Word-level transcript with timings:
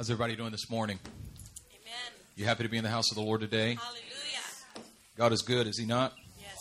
How's 0.00 0.08
everybody 0.08 0.34
doing 0.34 0.50
this 0.50 0.70
morning? 0.70 0.98
Amen. 1.68 2.12
You 2.34 2.46
happy 2.46 2.62
to 2.62 2.70
be 2.70 2.78
in 2.78 2.84
the 2.84 2.88
house 2.88 3.10
of 3.10 3.16
the 3.16 3.22
Lord 3.22 3.42
today? 3.42 3.74
Hallelujah. 3.74 4.88
God 5.18 5.30
is 5.34 5.42
good, 5.42 5.66
is 5.66 5.78
He 5.78 5.84
not? 5.84 6.14
Yes. 6.40 6.56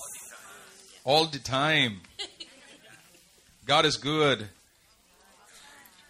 All 1.05 1.25
the 1.25 1.39
time. 1.39 2.01
God 3.65 3.85
is 3.85 3.95
good. 3.95 4.49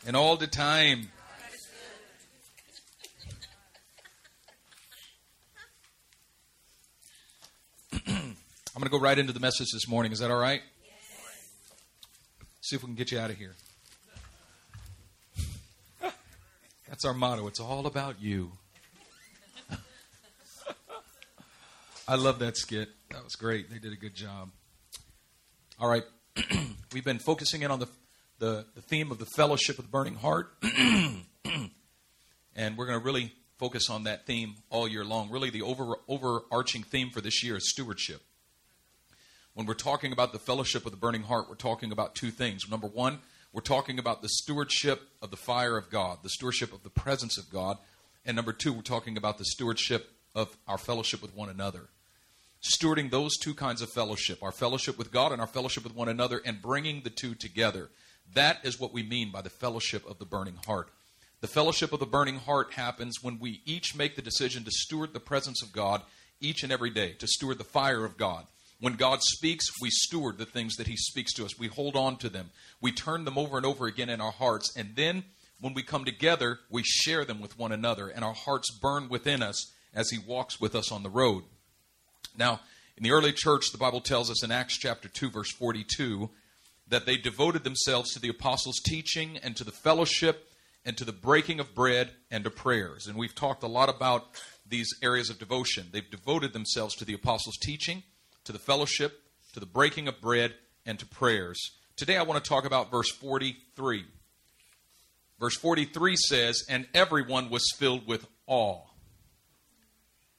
And 0.08 0.16
all 0.16 0.38
the 0.38 0.48
time. 0.48 1.12
I'm 8.08 8.34
going 8.74 8.86
to 8.86 8.90
go 8.90 9.00
right 9.00 9.20
into 9.20 9.34
the 9.34 9.40
message 9.40 9.68
this 9.72 9.88
morning. 9.88 10.12
Is 10.12 10.18
that 10.18 10.32
all 10.32 10.40
right? 10.40 10.62
See 12.62 12.76
if 12.76 12.82
we 12.82 12.88
can 12.88 12.96
get 12.96 13.12
you 13.12 13.20
out 13.20 13.30
of 13.30 13.38
here. 13.38 13.54
That's 16.90 17.06
our 17.06 17.14
motto. 17.14 17.46
It's 17.46 17.60
all 17.60 17.86
about 17.86 18.20
you. 18.20 18.52
I 22.08 22.16
love 22.16 22.40
that 22.40 22.58
skit. 22.58 22.90
That 23.12 23.24
was 23.24 23.36
great. 23.36 23.70
They 23.70 23.78
did 23.78 23.94
a 23.94 23.96
good 23.96 24.16
job. 24.16 24.50
All 25.80 25.88
right. 25.88 26.02
We've 26.94 27.06
been 27.06 27.20
focusing 27.20 27.62
in 27.62 27.70
on 27.70 27.78
the, 27.78 27.86
the, 28.40 28.66
the 28.74 28.82
theme 28.82 29.12
of 29.12 29.20
the 29.20 29.28
fellowship 29.28 29.78
of 29.78 29.86
the 29.86 29.92
burning 29.92 30.16
heart. 30.16 30.52
and 30.64 31.24
we're 32.76 32.88
going 32.88 32.98
to 32.98 33.06
really 33.06 33.34
focus 33.60 33.92
on 33.92 34.06
that 34.06 34.26
theme 34.26 34.56
all 34.72 34.88
year 34.88 35.06
long. 35.06 35.30
Really, 35.30 35.52
the 35.52 35.62
over, 35.62 35.94
overarching 36.08 36.82
theme 36.82 37.12
for 37.12 37.22
this 37.22 37.44
year 37.44 37.58
is 37.58 37.70
stewardship. 37.70 38.22
When 39.54 39.68
we're 39.68 39.76
talking 39.76 40.12
about 40.12 40.34
the 40.34 40.40
fellowship 40.40 40.88
of 40.88 40.92
the 40.92 40.98
burning 40.98 41.22
heart, 41.22 41.46
we're 41.48 41.56
talking 41.56 41.92
about 41.92 42.16
two 42.16 42.32
things. 42.32 42.68
Number 42.68 42.88
one, 42.88 43.20
we're 43.52 43.62
talking 43.62 43.98
about 43.98 44.22
the 44.22 44.30
stewardship 44.30 45.02
of 45.22 45.32
the 45.32 45.38
fire 45.38 45.78
of 45.78 45.90
God, 45.90 46.20
the 46.22 46.30
stewardship 46.30 46.72
of 46.72 46.84
the 46.84 46.90
presence 46.90 47.38
of 47.38 47.50
God. 47.50 47.78
And 48.26 48.36
number 48.36 48.54
two, 48.54 48.74
we're 48.74 48.82
talking 48.82 49.18
about 49.18 49.38
the 49.38 49.46
stewardship 49.46 50.12
of 50.36 50.56
our 50.68 50.78
fellowship 50.78 51.22
with 51.22 51.36
one 51.36 51.50
another. 51.50 51.90
Stewarding 52.62 53.10
those 53.10 53.38
two 53.38 53.54
kinds 53.54 53.82
of 53.82 53.90
fellowship, 53.90 54.44
our 54.44 54.52
fellowship 54.52 54.98
with 54.98 55.12
God 55.12 55.32
and 55.32 55.42
our 55.42 55.48
fellowship 55.48 55.84
with 55.84 55.96
one 55.96 56.10
another, 56.10 56.42
and 56.46 56.62
bringing 56.62 57.02
the 57.02 57.10
two 57.10 57.34
together. 57.34 57.90
That 58.34 58.60
is 58.64 58.80
what 58.80 58.94
we 58.94 59.02
mean 59.02 59.32
by 59.32 59.42
the 59.42 59.50
fellowship 59.50 60.08
of 60.08 60.20
the 60.20 60.26
burning 60.26 60.60
heart. 60.66 60.90
The 61.42 61.48
fellowship 61.48 61.94
of 61.94 62.00
the 62.00 62.06
burning 62.06 62.38
heart 62.40 62.74
happens 62.74 63.24
when 63.24 63.40
we 63.40 63.62
each 63.66 63.96
make 63.96 64.16
the 64.16 64.22
decision 64.22 64.66
to 64.66 64.72
steward 64.72 65.14
the 65.14 65.20
presence 65.20 65.64
of 65.64 65.72
God 65.72 66.02
each 66.42 66.64
and 66.64 66.72
every 66.72 66.90
day, 66.90 67.14
to 67.14 67.28
steward 67.28 67.58
the 67.58 67.64
fire 67.64 68.06
of 68.06 68.18
God. 68.18 68.46
When 68.82 68.94
God 68.94 69.20
speaks, 69.22 69.66
we 69.82 69.90
steward 69.90 70.38
the 70.38 70.46
things 70.46 70.76
that 70.78 70.88
He 70.88 70.96
speaks 70.96 71.34
to 71.34 71.46
us. 71.46 71.60
We 71.60 71.68
hold 71.68 71.96
on 71.96 72.16
to 72.18 72.30
them. 72.30 72.52
We 72.80 72.92
turn 72.92 73.26
them 73.26 73.38
over 73.38 73.58
and 73.58 73.66
over 73.66 73.88
again 73.88 74.10
in 74.10 74.22
our 74.22 74.32
hearts. 74.32 74.76
And 74.76 74.96
then 74.96 75.26
when 75.60 75.74
we 75.74 75.84
come 75.84 76.06
together, 76.06 76.60
we 76.70 76.84
share 76.84 77.26
them 77.26 77.42
with 77.42 77.58
one 77.58 77.74
another. 77.74 78.08
And 78.08 78.24
our 78.24 78.34
hearts 78.34 78.72
burn 78.72 79.10
within 79.10 79.44
us 79.44 79.74
as 79.94 80.10
He 80.10 80.18
walks 80.18 80.62
with 80.62 80.76
us 80.76 80.92
on 80.92 81.04
the 81.04 81.10
road. 81.10 81.44
Now, 82.38 82.62
in 82.96 83.04
the 83.04 83.12
early 83.12 83.34
church, 83.34 83.72
the 83.72 83.78
Bible 83.78 84.02
tells 84.02 84.32
us 84.32 84.44
in 84.44 84.52
Acts 84.52 84.78
chapter 84.78 85.10
2, 85.10 85.30
verse 85.30 85.52
42, 85.52 86.30
that 86.88 87.06
they 87.06 87.18
devoted 87.18 87.64
themselves 87.64 88.14
to 88.14 88.20
the 88.20 88.30
apostles' 88.30 88.80
teaching 88.84 89.38
and 89.38 89.58
to 89.58 89.64
the 89.66 89.72
fellowship 89.72 90.50
and 90.86 90.98
to 90.98 91.06
the 91.06 91.12
breaking 91.12 91.60
of 91.60 91.76
bread 91.76 92.12
and 92.32 92.46
to 92.46 92.50
prayers. 92.50 93.08
And 93.08 93.18
we've 93.18 93.36
talked 93.36 93.64
a 93.64 93.68
lot 93.68 93.90
about 93.90 94.24
these 94.66 94.90
areas 95.04 95.30
of 95.30 95.38
devotion. 95.38 95.88
They've 95.92 96.10
devoted 96.10 96.54
themselves 96.54 96.96
to 96.96 97.06
the 97.06 97.14
apostles' 97.14 97.58
teaching 97.58 98.04
to 98.50 98.54
the 98.54 98.58
fellowship, 98.58 99.22
to 99.54 99.60
the 99.60 99.68
breaking 99.68 100.08
of 100.08 100.20
bread, 100.20 100.56
and 100.84 100.98
to 100.98 101.06
prayers. 101.06 101.78
Today 101.96 102.18
I 102.18 102.24
want 102.24 102.44
to 102.44 102.50
talk 102.50 102.66
about 102.66 102.90
verse 102.90 103.12
43. 103.12 104.06
Verse 105.40 105.56
43 105.56 106.16
says, 106.16 106.64
And 106.68 106.88
everyone 106.96 107.52
was 107.52 107.72
filled 107.78 108.08
with 108.08 108.26
awe. 108.48 108.82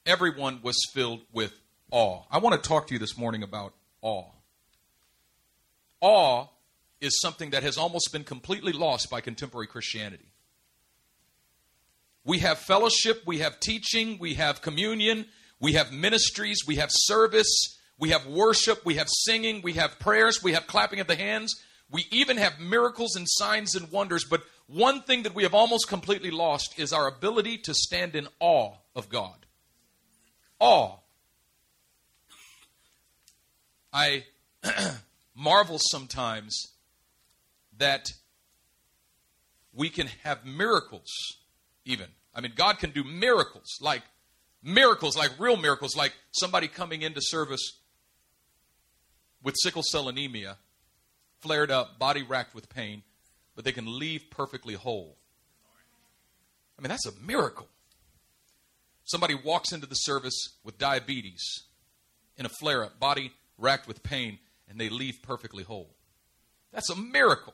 Everyone 0.05 0.59
was 0.61 0.75
filled 0.93 1.21
with 1.31 1.53
awe. 1.89 2.23
I 2.29 2.39
want 2.39 2.61
to 2.61 2.67
talk 2.67 2.87
to 2.87 2.93
you 2.93 2.99
this 2.99 3.17
morning 3.17 3.43
about 3.43 3.73
awe. 4.01 4.25
Awe 6.01 6.47
is 6.99 7.17
something 7.21 7.51
that 7.51 7.63
has 7.63 7.77
almost 7.77 8.09
been 8.11 8.25
completely 8.25 8.73
lost 8.73 9.09
by 9.09 9.21
contemporary 9.21 9.67
Christianity. 9.67 10.33
We 12.25 12.39
have 12.39 12.57
fellowship, 12.57 13.23
we 13.25 13.39
have 13.39 13.61
teaching, 13.61 14.17
we 14.19 14.33
have 14.33 14.61
communion, 14.61 15.27
we 15.61 15.73
have 15.73 15.93
ministries, 15.93 16.57
we 16.67 16.75
have 16.75 16.89
service, 16.91 17.77
we 18.01 18.09
have 18.09 18.25
worship, 18.25 18.83
we 18.83 18.95
have 18.95 19.07
singing, 19.07 19.61
we 19.61 19.73
have 19.73 19.99
prayers, 19.99 20.41
we 20.43 20.53
have 20.53 20.65
clapping 20.65 20.99
of 20.99 21.05
the 21.07 21.15
hands, 21.15 21.61
we 21.91 22.07
even 22.09 22.35
have 22.37 22.59
miracles 22.59 23.15
and 23.15 23.27
signs 23.29 23.75
and 23.75 23.91
wonders. 23.91 24.25
But 24.25 24.41
one 24.65 25.03
thing 25.03 25.21
that 25.23 25.35
we 25.35 25.43
have 25.43 25.53
almost 25.53 25.87
completely 25.87 26.31
lost 26.31 26.79
is 26.79 26.91
our 26.91 27.07
ability 27.07 27.59
to 27.59 27.75
stand 27.75 28.15
in 28.15 28.27
awe 28.39 28.73
of 28.95 29.07
God. 29.07 29.45
Awe. 30.59 30.95
I 33.93 34.25
marvel 35.35 35.77
sometimes 35.79 36.71
that 37.77 38.07
we 39.73 39.89
can 39.89 40.07
have 40.23 40.43
miracles, 40.43 41.11
even. 41.85 42.07
I 42.33 42.41
mean, 42.41 42.53
God 42.55 42.79
can 42.79 42.89
do 42.89 43.03
miracles, 43.03 43.77
like 43.79 44.01
miracles, 44.63 45.15
like 45.15 45.39
real 45.39 45.57
miracles, 45.57 45.95
like 45.95 46.13
somebody 46.31 46.67
coming 46.67 47.03
into 47.03 47.21
service 47.21 47.77
with 49.43 49.55
sickle 49.61 49.83
cell 49.83 50.09
anemia, 50.09 50.57
flared 51.39 51.71
up, 51.71 51.97
body 51.97 52.23
racked 52.23 52.53
with 52.53 52.69
pain, 52.69 53.03
but 53.55 53.65
they 53.65 53.71
can 53.71 53.99
leave 53.99 54.25
perfectly 54.29 54.75
whole. 54.75 55.17
I 56.77 56.81
mean, 56.81 56.89
that's 56.89 57.05
a 57.05 57.19
miracle. 57.21 57.67
Somebody 59.03 59.35
walks 59.35 59.71
into 59.71 59.87
the 59.87 59.95
service 59.95 60.57
with 60.63 60.77
diabetes 60.77 61.63
in 62.37 62.45
a 62.45 62.49
flare 62.49 62.83
up, 62.83 62.99
body 62.99 63.33
racked 63.57 63.87
with 63.87 64.03
pain, 64.03 64.39
and 64.69 64.79
they 64.79 64.89
leave 64.89 65.19
perfectly 65.21 65.63
whole. 65.63 65.95
That's 66.71 66.89
a 66.89 66.95
miracle. 66.95 67.53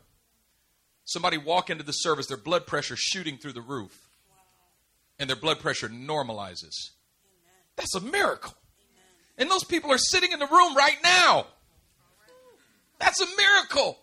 Somebody 1.06 1.38
walk 1.38 1.70
into 1.70 1.84
the 1.84 1.94
service, 1.94 2.28
their 2.28 2.38
blood 2.38 2.68
pressure 2.68 2.96
shooting 2.98 3.38
through 3.38 3.54
the 3.54 3.62
roof, 3.62 4.10
and 5.18 5.30
their 5.30 5.38
blood 5.38 5.60
pressure 5.60 5.90
normalizes. 5.90 6.92
That's 7.76 7.96
a 7.96 8.02
miracle. 8.02 8.54
And 9.38 9.50
those 9.50 9.64
people 9.64 9.92
are 9.92 9.98
sitting 9.98 10.32
in 10.32 10.40
the 10.40 10.48
room 10.48 10.76
right 10.76 10.98
now. 11.04 11.48
That's 13.00 13.22
a 13.22 13.26
miracle. 13.38 14.00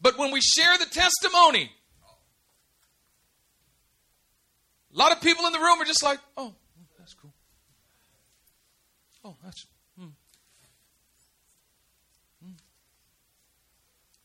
But 0.00 0.16
when 0.18 0.32
we 0.32 0.40
share 0.40 0.78
the 0.78 0.86
testimony, 0.86 1.70
a 4.94 4.98
lot 4.98 5.12
of 5.12 5.20
people 5.20 5.46
in 5.46 5.52
the 5.52 5.58
room 5.58 5.80
are 5.80 5.84
just 5.84 6.02
like, 6.02 6.18
oh, 6.36 6.54
that's 6.98 7.14
cool. 7.14 7.32
Oh, 9.24 9.36
that's. 9.44 9.66
Hmm. 9.98 10.06
Hmm. 12.42 12.52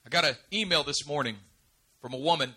I 0.05 0.09
got 0.09 0.23
an 0.23 0.35
email 0.53 0.83
this 0.83 1.05
morning 1.05 1.35
from 2.01 2.13
a 2.13 2.17
woman. 2.17 2.55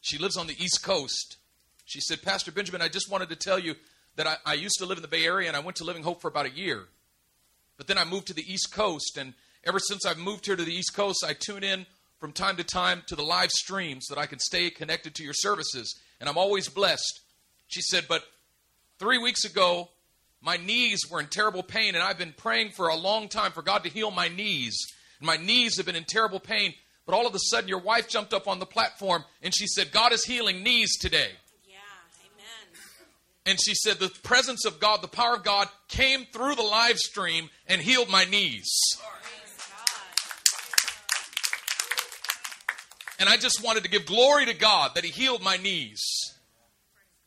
She 0.00 0.16
lives 0.16 0.38
on 0.38 0.46
the 0.46 0.54
East 0.54 0.82
Coast. 0.82 1.36
She 1.84 2.00
said, 2.00 2.22
Pastor 2.22 2.52
Benjamin, 2.52 2.80
I 2.80 2.88
just 2.88 3.10
wanted 3.10 3.28
to 3.28 3.36
tell 3.36 3.58
you 3.58 3.74
that 4.16 4.26
I, 4.26 4.36
I 4.46 4.54
used 4.54 4.78
to 4.78 4.86
live 4.86 4.96
in 4.96 5.02
the 5.02 5.08
Bay 5.08 5.26
Area 5.26 5.48
and 5.48 5.56
I 5.56 5.60
went 5.60 5.76
to 5.78 5.84
Living 5.84 6.02
Hope 6.02 6.22
for 6.22 6.28
about 6.28 6.46
a 6.46 6.50
year. 6.50 6.84
But 7.80 7.86
then 7.86 7.96
I 7.96 8.04
moved 8.04 8.26
to 8.26 8.34
the 8.34 8.44
East 8.46 8.74
Coast, 8.74 9.16
and 9.16 9.32
ever 9.64 9.78
since 9.78 10.04
I've 10.04 10.18
moved 10.18 10.44
here 10.44 10.54
to 10.54 10.64
the 10.66 10.74
East 10.74 10.94
Coast, 10.94 11.24
I 11.26 11.32
tune 11.32 11.64
in 11.64 11.86
from 12.18 12.30
time 12.30 12.58
to 12.58 12.62
time 12.62 13.02
to 13.06 13.16
the 13.16 13.22
live 13.22 13.50
streams 13.50 14.04
so 14.06 14.14
that 14.14 14.20
I 14.20 14.26
can 14.26 14.38
stay 14.38 14.68
connected 14.68 15.14
to 15.14 15.24
your 15.24 15.32
services, 15.32 15.98
and 16.20 16.28
I'm 16.28 16.36
always 16.36 16.68
blessed. 16.68 17.20
She 17.68 17.80
said, 17.80 18.04
But 18.06 18.22
three 18.98 19.16
weeks 19.16 19.46
ago, 19.46 19.88
my 20.42 20.58
knees 20.58 21.00
were 21.10 21.20
in 21.20 21.28
terrible 21.28 21.62
pain, 21.62 21.94
and 21.94 22.04
I've 22.04 22.18
been 22.18 22.34
praying 22.36 22.72
for 22.72 22.88
a 22.88 22.96
long 22.96 23.28
time 23.28 23.52
for 23.52 23.62
God 23.62 23.82
to 23.84 23.88
heal 23.88 24.10
my 24.10 24.28
knees. 24.28 24.76
And 25.18 25.26
my 25.26 25.38
knees 25.38 25.78
have 25.78 25.86
been 25.86 25.96
in 25.96 26.04
terrible 26.04 26.38
pain. 26.38 26.74
But 27.06 27.14
all 27.14 27.26
of 27.26 27.34
a 27.34 27.40
sudden, 27.40 27.70
your 27.70 27.80
wife 27.80 28.10
jumped 28.10 28.34
up 28.34 28.46
on 28.46 28.58
the 28.58 28.66
platform 28.66 29.24
and 29.42 29.54
she 29.54 29.66
said, 29.66 29.90
God 29.90 30.12
is 30.12 30.24
healing 30.24 30.62
knees 30.62 30.98
today. 30.98 31.30
And 33.50 33.58
she 33.60 33.74
said, 33.74 33.98
The 33.98 34.10
presence 34.22 34.64
of 34.64 34.78
God, 34.78 35.02
the 35.02 35.08
power 35.08 35.34
of 35.34 35.42
God 35.42 35.68
came 35.88 36.24
through 36.32 36.54
the 36.54 36.62
live 36.62 36.98
stream 36.98 37.50
and 37.66 37.80
healed 37.80 38.08
my 38.08 38.24
knees. 38.24 38.70
And 43.18 43.28
I 43.28 43.36
just 43.36 43.62
wanted 43.62 43.82
to 43.82 43.90
give 43.90 44.06
glory 44.06 44.46
to 44.46 44.54
God 44.54 44.92
that 44.94 45.04
He 45.04 45.10
healed 45.10 45.42
my 45.42 45.56
knees. 45.56 46.00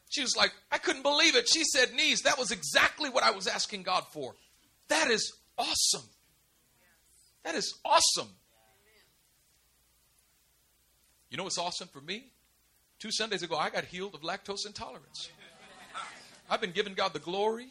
She 0.09 0.21
was 0.21 0.33
like, 0.37 0.53
I 0.71 0.77
couldn't 0.77 1.01
believe 1.01 1.35
it. 1.35 1.49
She 1.49 1.65
said, 1.65 1.93
Knees. 1.93 2.21
That 2.21 2.39
was 2.39 2.51
exactly 2.51 3.09
what 3.09 3.23
I 3.23 3.31
was 3.31 3.47
asking 3.47 3.83
God 3.83 4.05
for. 4.13 4.33
That 4.87 5.11
is 5.11 5.33
awesome. 5.57 6.07
That 7.43 7.55
is 7.55 7.73
awesome. 7.83 8.29
You 11.29 11.37
know 11.37 11.43
what's 11.43 11.57
awesome 11.57 11.89
for 11.89 11.99
me? 11.99 12.27
Two 12.99 13.11
Sundays 13.11 13.43
ago, 13.43 13.57
I 13.57 13.69
got 13.69 13.85
healed 13.85 14.15
of 14.15 14.21
lactose 14.21 14.65
intolerance. 14.65 15.29
I've 16.53 16.61
been 16.61 16.71
giving 16.71 16.93
God 16.93 17.13
the 17.13 17.19
glory. 17.19 17.65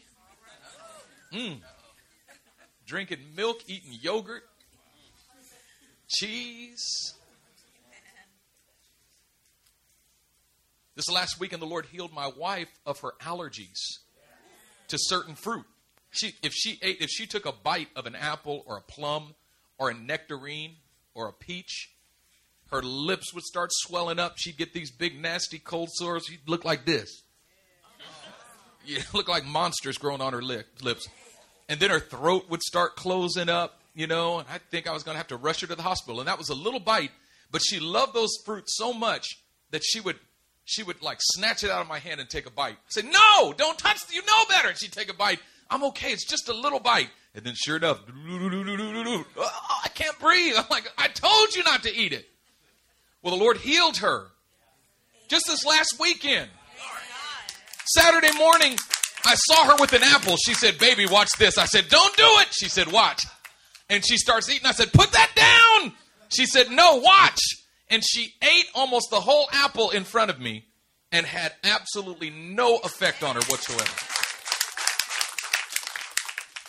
Mm. 1.33 1.61
Drinking 2.85 3.21
milk, 3.37 3.61
eating 3.69 3.93
yogurt, 4.01 4.43
cheese. 6.09 7.15
This 10.97 11.09
last 11.09 11.39
weekend, 11.39 11.63
the 11.63 11.67
Lord 11.67 11.87
healed 11.87 12.13
my 12.13 12.27
wife 12.37 12.71
of 12.85 12.99
her 13.03 13.13
allergies 13.21 13.79
to 14.89 14.99
certain 14.99 15.37
fruit. 15.37 15.65
She, 16.11 16.35
if 16.43 16.53
she 16.53 16.81
ate, 16.83 16.97
if 17.01 17.09
she 17.09 17.29
took 17.29 17.47
a 17.47 17.53
bite 17.53 17.89
of 17.95 18.07
an 18.07 18.17
apple 18.17 18.65
or 18.67 18.79
a 18.79 18.83
plum 18.83 19.37
or 19.79 19.91
a 19.91 19.95
nectarine 19.95 20.75
or 21.15 21.29
a 21.29 21.33
peach, 21.33 21.93
her 22.73 22.83
lips 22.83 23.33
would 23.33 23.45
start 23.45 23.71
swelling 23.73 24.19
up. 24.19 24.39
She'd 24.39 24.57
get 24.57 24.75
these 24.75 24.91
big, 24.91 25.21
nasty 25.23 25.61
cold 25.61 25.91
sores. 25.93 26.27
She'd 26.27 26.49
look 26.49 26.65
like 26.65 26.85
this. 26.85 27.23
You 28.85 28.99
look 29.13 29.29
like 29.29 29.45
monsters 29.45 29.99
growing 29.99 30.21
on 30.21 30.33
her 30.33 30.43
lip, 30.43 30.67
lips. 30.83 31.09
And 31.69 31.81
then 31.81 31.91
her 31.91 32.01
throat 32.01 32.51
would 32.51 32.63
start 32.63 32.97
closing 32.97 33.49
up, 33.49 33.81
you 33.95 34.07
know, 34.07 34.41
and 34.41 34.49
I 34.49 34.59
think 34.59 34.87
I 34.87 34.93
was 34.93 35.03
going 35.03 35.15
to 35.15 35.19
have 35.19 35.29
to 35.29 35.37
rush 35.37 35.61
her 35.61 35.67
to 35.67 35.75
the 35.75 35.83
hospital. 35.83 36.21
And 36.21 36.29
that 36.29 36.39
was 36.39 36.49
a 36.49 36.55
little 36.55 36.81
bite, 36.81 37.11
but 37.51 37.63
she 37.63 37.81
loved 37.81 38.15
those 38.15 38.31
fruits 38.45 38.77
so 38.77 38.93
much 38.93 39.27
that 39.71 39.83
she 39.85 40.01
would 40.01 40.17
she 40.65 40.83
would 40.83 41.03
like 41.03 41.19
snatch 41.21 41.65
it 41.65 41.71
out 41.71 41.81
of 41.81 41.89
my 41.89 41.99
hand 41.99 42.21
and 42.21 42.31
take 42.31 42.47
a 42.47 42.51
bite. 42.51 42.75
I 42.75 42.89
said, 42.89 43.05
"No, 43.07 43.53
don't 43.57 43.77
touch. 43.77 43.99
You 44.13 44.23
know 44.23 44.45
better." 44.49 44.69
And 44.69 44.79
she'd 44.79 44.93
take 44.93 45.11
a 45.11 45.15
bite. 45.15 45.41
I'm 45.69 45.83
okay. 45.85 46.13
It's 46.13 46.25
just 46.25 46.49
a 46.49 46.53
little 46.53 46.79
bite. 46.79 47.11
And 47.35 47.45
then, 47.45 47.55
sure 47.57 47.77
enough, 47.79 48.01
oh, 48.07 49.81
I 49.85 49.89
can't 49.89 50.19
breathe. 50.19 50.55
I'm 50.59 50.67
like, 50.71 50.93
I 50.99 51.09
told 51.09 51.55
you 51.57 51.65
not 51.65 51.83
to 51.85 51.95
eat 51.95 52.13
it. 52.13 52.29
Well, 53.23 53.37
the 53.37 53.43
Lord 53.43 53.57
healed 53.57 53.97
her 53.99 54.27
just 55.29 55.47
this 55.47 55.65
last 55.65 55.97
weekend. 55.99 56.51
Saturday 57.85 58.33
morning, 58.39 58.77
I 59.25 59.35
saw 59.35 59.67
her 59.67 59.77
with 59.81 59.93
an 59.93 60.03
apple. 60.03 60.37
She 60.37 60.55
said, 60.55 60.79
Baby, 60.79 61.07
watch 61.07 61.31
this. 61.39 61.59
I 61.59 61.67
said, 61.67 61.89
Don't 61.89 62.17
do 62.17 62.27
it. 62.41 62.49
She 62.53 62.69
said, 62.69 62.91
Watch. 62.91 63.25
And 63.89 64.05
she 64.07 64.17
starts 64.17 64.49
eating. 64.51 64.67
I 64.67 64.73
said, 64.73 64.93
Put 64.93 65.13
that 65.13 65.31
down. 65.35 65.93
She 66.29 66.47
said, 66.47 66.71
No, 66.71 66.97
watch. 66.97 67.41
And 67.91 68.03
she 68.05 68.35
ate 68.43 68.67
almost 68.75 69.11
the 69.11 69.21
whole 69.21 69.49
apple 69.53 69.91
in 69.91 70.05
front 70.05 70.31
of 70.31 70.41
me 70.41 70.67
and 71.11 71.27
had 71.27 71.53
absolutely 71.63 72.31
no 72.31 72.79
effect 72.79 73.23
on 73.23 73.35
her 73.35 73.43
whatsoever. 73.43 73.91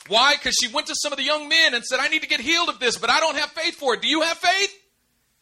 Why? 0.09 0.35
Because 0.35 0.55
she 0.61 0.67
went 0.67 0.87
to 0.87 0.95
some 0.97 1.13
of 1.13 1.17
the 1.17 1.23
young 1.23 1.47
men 1.47 1.73
and 1.73 1.83
said, 1.83 1.99
I 2.01 2.09
need 2.09 2.23
to 2.23 2.27
get 2.27 2.41
healed 2.41 2.67
of 2.67 2.79
this, 2.79 2.97
but 2.97 3.09
I 3.09 3.21
don't 3.21 3.37
have 3.37 3.51
faith 3.51 3.75
for 3.75 3.93
it. 3.93 4.01
Do 4.01 4.09
you 4.09 4.21
have 4.21 4.37
faith? 4.37 4.75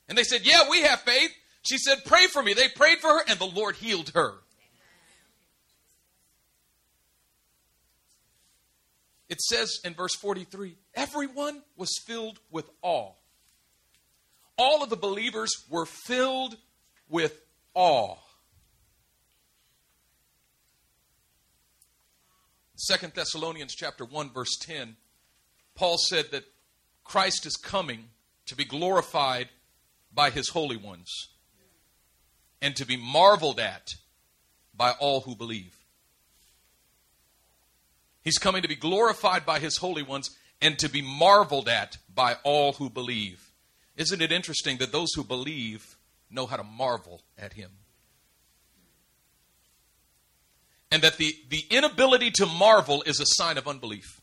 And 0.07 0.17
they 0.17 0.23
said, 0.23 0.41
Yeah, 0.43 0.69
we 0.69 0.83
have 0.83 1.01
faith. 1.01 1.31
She 1.63 1.77
said, 1.77 2.05
Pray 2.05 2.27
for 2.27 2.43
me. 2.43 2.53
They 2.53 2.67
prayed 2.67 2.99
for 2.99 3.07
her, 3.07 3.23
and 3.27 3.39
the 3.39 3.45
Lord 3.45 3.75
healed 3.75 4.11
her. 4.13 4.35
It 9.31 9.41
says 9.41 9.79
in 9.85 9.93
verse 9.93 10.13
43 10.13 10.75
everyone 10.93 11.63
was 11.77 11.97
filled 12.05 12.39
with 12.51 12.69
awe. 12.81 13.13
All 14.57 14.83
of 14.83 14.89
the 14.89 14.97
believers 14.97 15.49
were 15.69 15.85
filled 15.85 16.57
with 17.07 17.41
awe. 17.73 18.17
Second 22.75 23.13
Thessalonians 23.13 23.73
chapter 23.73 24.03
1 24.03 24.31
verse 24.33 24.57
10 24.59 24.97
Paul 25.75 25.95
said 26.09 26.25
that 26.31 26.43
Christ 27.05 27.45
is 27.45 27.55
coming 27.55 28.09
to 28.47 28.55
be 28.57 28.65
glorified 28.65 29.47
by 30.13 30.29
his 30.29 30.49
holy 30.49 30.75
ones 30.75 31.09
and 32.61 32.75
to 32.75 32.85
be 32.85 32.97
marveled 32.97 33.61
at 33.61 33.91
by 34.75 34.91
all 34.99 35.21
who 35.21 35.37
believe. 35.37 35.80
He's 38.23 38.37
coming 38.37 38.61
to 38.61 38.67
be 38.67 38.75
glorified 38.75 39.45
by 39.45 39.59
his 39.59 39.77
holy 39.77 40.03
ones 40.03 40.29
and 40.61 40.77
to 40.79 40.89
be 40.89 41.01
marveled 41.01 41.67
at 41.67 41.97
by 42.13 42.37
all 42.43 42.73
who 42.73 42.89
believe. 42.89 43.51
Isn't 43.97 44.21
it 44.21 44.31
interesting 44.31 44.77
that 44.77 44.91
those 44.91 45.09
who 45.15 45.23
believe 45.23 45.97
know 46.29 46.45
how 46.45 46.57
to 46.57 46.63
marvel 46.63 47.23
at 47.37 47.53
him? 47.53 47.71
And 50.91 51.01
that 51.01 51.17
the, 51.17 51.35
the 51.49 51.63
inability 51.69 52.31
to 52.31 52.45
marvel 52.45 53.01
is 53.05 53.19
a 53.19 53.25
sign 53.25 53.57
of 53.57 53.67
unbelief. 53.67 54.21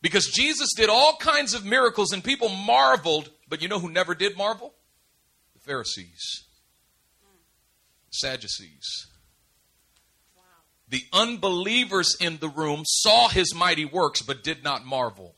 Because 0.00 0.26
Jesus 0.26 0.68
did 0.76 0.88
all 0.88 1.16
kinds 1.16 1.54
of 1.54 1.64
miracles 1.64 2.12
and 2.12 2.22
people 2.22 2.48
marveled, 2.48 3.30
but 3.48 3.60
you 3.60 3.68
know 3.68 3.80
who 3.80 3.90
never 3.90 4.14
did 4.14 4.36
marvel? 4.36 4.72
The 5.54 5.60
Pharisees, 5.60 6.44
Sadducees. 8.10 9.08
The 10.90 11.04
unbelievers 11.12 12.16
in 12.18 12.38
the 12.38 12.48
room 12.48 12.82
saw 12.86 13.28
his 13.28 13.54
mighty 13.54 13.84
works 13.84 14.22
but 14.22 14.42
did 14.42 14.64
not 14.64 14.86
marvel. 14.86 15.34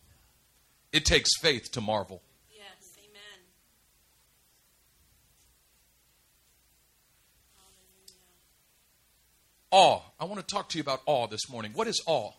It 0.93 1.05
takes 1.05 1.31
faith 1.41 1.73
to 1.73 1.81
marvel. 1.81 2.23
Yes, 2.55 2.97
amen. 2.99 3.41
Awe. 9.71 10.03
I 10.21 10.25
want 10.25 10.47
to 10.47 10.47
talk 10.47 10.69
to 10.71 10.79
you 10.79 10.83
about 10.83 11.01
awe 11.07 11.27
this 11.27 11.49
morning. 11.49 11.73
What 11.75 11.89
is 11.89 12.01
awe? 12.07 12.33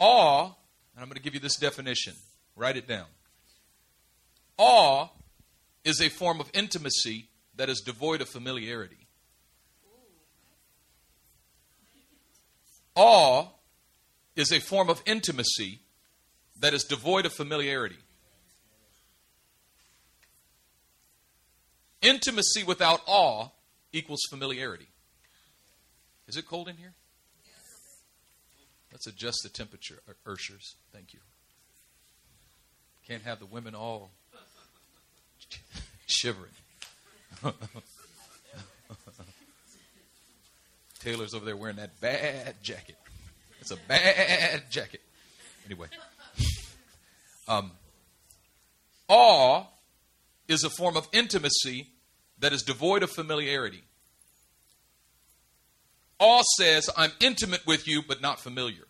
Awe, 0.00 0.44
and 0.44 0.54
I'm 0.98 1.06
going 1.06 1.16
to 1.16 1.22
give 1.22 1.34
you 1.34 1.40
this 1.40 1.56
definition. 1.56 2.14
Write 2.56 2.76
it 2.76 2.86
down. 2.86 3.06
Awe 4.58 5.08
is 5.84 6.00
a 6.00 6.08
form 6.08 6.40
of 6.40 6.50
intimacy 6.52 7.28
that 7.56 7.68
is 7.68 7.80
devoid 7.80 8.20
of 8.20 8.28
familiarity. 8.28 9.06
Awe 12.94 13.48
is 14.36 14.52
a 14.52 14.60
form 14.60 14.88
of 14.88 15.02
intimacy 15.06 15.80
that 16.60 16.74
is 16.74 16.84
devoid 16.84 17.26
of 17.26 17.32
familiarity. 17.32 17.96
Intimacy 22.02 22.62
without 22.64 23.00
awe 23.06 23.48
equals 23.92 24.20
familiarity. 24.28 24.88
Is 26.28 26.36
it 26.36 26.46
cold 26.46 26.68
in 26.68 26.76
here? 26.76 26.92
Let's 28.92 29.06
adjust 29.06 29.40
the 29.42 29.48
temperature, 29.48 29.98
uh, 30.08 30.12
Urshers. 30.30 30.74
Thank 30.92 31.12
you. 31.12 31.18
Can't 33.08 33.22
have 33.22 33.40
the 33.40 33.46
women 33.46 33.74
all 33.74 34.10
shivering. 36.06 36.52
Taylor's 41.00 41.34
over 41.34 41.44
there 41.44 41.56
wearing 41.56 41.76
that 41.76 42.00
bad 42.00 42.54
jacket. 42.62 42.96
It's 43.60 43.70
a 43.70 43.76
bad 43.76 44.70
jacket. 44.70 45.00
Anyway, 45.66 45.88
um, 47.48 47.70
awe 49.08 49.64
is 50.48 50.64
a 50.64 50.70
form 50.70 50.96
of 50.96 51.08
intimacy 51.12 51.88
that 52.38 52.52
is 52.52 52.62
devoid 52.62 53.02
of 53.02 53.10
familiarity. 53.10 53.82
Awe 56.18 56.42
says, 56.58 56.88
I'm 56.96 57.12
intimate 57.20 57.66
with 57.66 57.88
you, 57.88 58.02
but 58.06 58.20
not 58.20 58.40
familiar. 58.40 58.84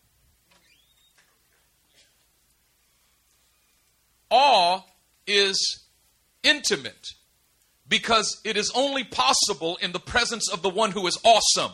Awe 4.31 4.83
is 5.27 5.85
intimate 6.43 7.15
because 7.89 8.41
it 8.45 8.57
is 8.57 8.73
only 8.75 9.05
possible 9.05 9.77
in 9.77 9.93
the 9.93 10.01
presence 10.01 10.51
of 10.51 10.63
the 10.63 10.71
one 10.71 10.91
who 10.91 11.07
is 11.07 11.19
awesome. 11.25 11.73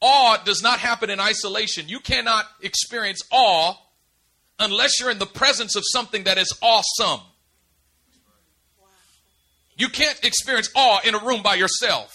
Awe 0.00 0.42
does 0.44 0.62
not 0.62 0.80
happen 0.80 1.10
in 1.10 1.20
isolation. 1.20 1.88
You 1.88 2.00
cannot 2.00 2.46
experience 2.60 3.22
awe 3.30 3.74
unless 4.58 4.98
you're 4.98 5.10
in 5.10 5.18
the 5.18 5.26
presence 5.26 5.76
of 5.76 5.84
something 5.86 6.24
that 6.24 6.38
is 6.38 6.52
awesome. 6.60 7.20
You 9.76 9.88
can't 9.88 10.22
experience 10.24 10.70
awe 10.74 11.00
in 11.04 11.14
a 11.14 11.18
room 11.18 11.42
by 11.42 11.54
yourself. 11.54 12.12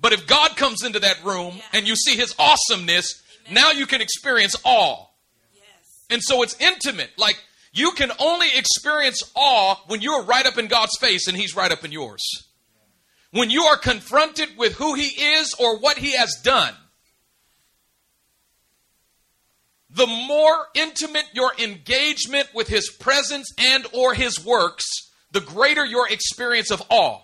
But 0.00 0.12
if 0.12 0.26
God 0.26 0.56
comes 0.56 0.82
into 0.82 1.00
that 1.00 1.22
room 1.24 1.60
and 1.72 1.86
you 1.86 1.94
see 1.94 2.16
his 2.16 2.34
awesomeness, 2.38 3.22
now 3.50 3.72
you 3.72 3.86
can 3.86 4.00
experience 4.00 4.56
awe. 4.64 5.06
And 6.08 6.22
so 6.22 6.42
it's 6.42 6.58
intimate. 6.60 7.10
Like 7.18 7.38
you 7.72 7.92
can 7.92 8.10
only 8.18 8.48
experience 8.54 9.22
awe 9.34 9.76
when 9.86 10.00
you 10.00 10.12
are 10.12 10.24
right 10.24 10.46
up 10.46 10.58
in 10.58 10.66
God's 10.66 10.96
face 10.98 11.28
and 11.28 11.36
He's 11.36 11.54
right 11.54 11.70
up 11.70 11.84
in 11.84 11.92
yours. 11.92 12.22
When 13.30 13.50
you 13.50 13.64
are 13.64 13.76
confronted 13.76 14.56
with 14.56 14.74
who 14.74 14.94
He 14.94 15.06
is 15.06 15.54
or 15.58 15.78
what 15.78 15.98
He 15.98 16.16
has 16.16 16.34
done, 16.42 16.74
the 19.88 20.06
more 20.06 20.66
intimate 20.74 21.26
your 21.32 21.52
engagement 21.58 22.48
with 22.54 22.68
His 22.68 22.90
presence 22.90 23.52
and 23.58 23.86
or 23.92 24.14
His 24.14 24.44
works, 24.44 24.84
the 25.30 25.40
greater 25.40 25.84
your 25.84 26.08
experience 26.08 26.72
of 26.72 26.82
awe. 26.88 27.20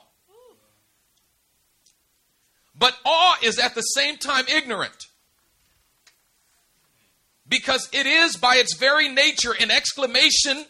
But 2.79 2.97
awe 3.05 3.38
is 3.43 3.59
at 3.59 3.75
the 3.75 3.81
same 3.81 4.17
time 4.17 4.45
ignorant 4.49 5.05
because 7.49 7.88
it 7.93 8.07
is 8.07 8.37
by 8.37 8.57
its 8.57 8.76
very 8.76 9.09
nature 9.09 9.55
an 9.59 9.71
exclamation 9.71 10.65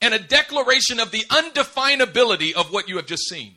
and 0.00 0.14
a 0.14 0.18
declaration 0.18 1.00
of 1.00 1.10
the 1.10 1.24
undefinability 1.30 2.52
of 2.52 2.72
what 2.72 2.88
you 2.88 2.96
have 2.96 3.06
just 3.06 3.28
seen. 3.28 3.54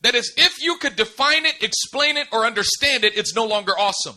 That 0.00 0.14
is, 0.14 0.32
if 0.36 0.62
you 0.62 0.76
could 0.78 0.96
define 0.96 1.46
it, 1.46 1.62
explain 1.62 2.16
it, 2.16 2.28
or 2.32 2.46
understand 2.46 3.04
it, 3.04 3.16
it's 3.16 3.34
no 3.34 3.44
longer 3.44 3.72
awesome. 3.72 4.16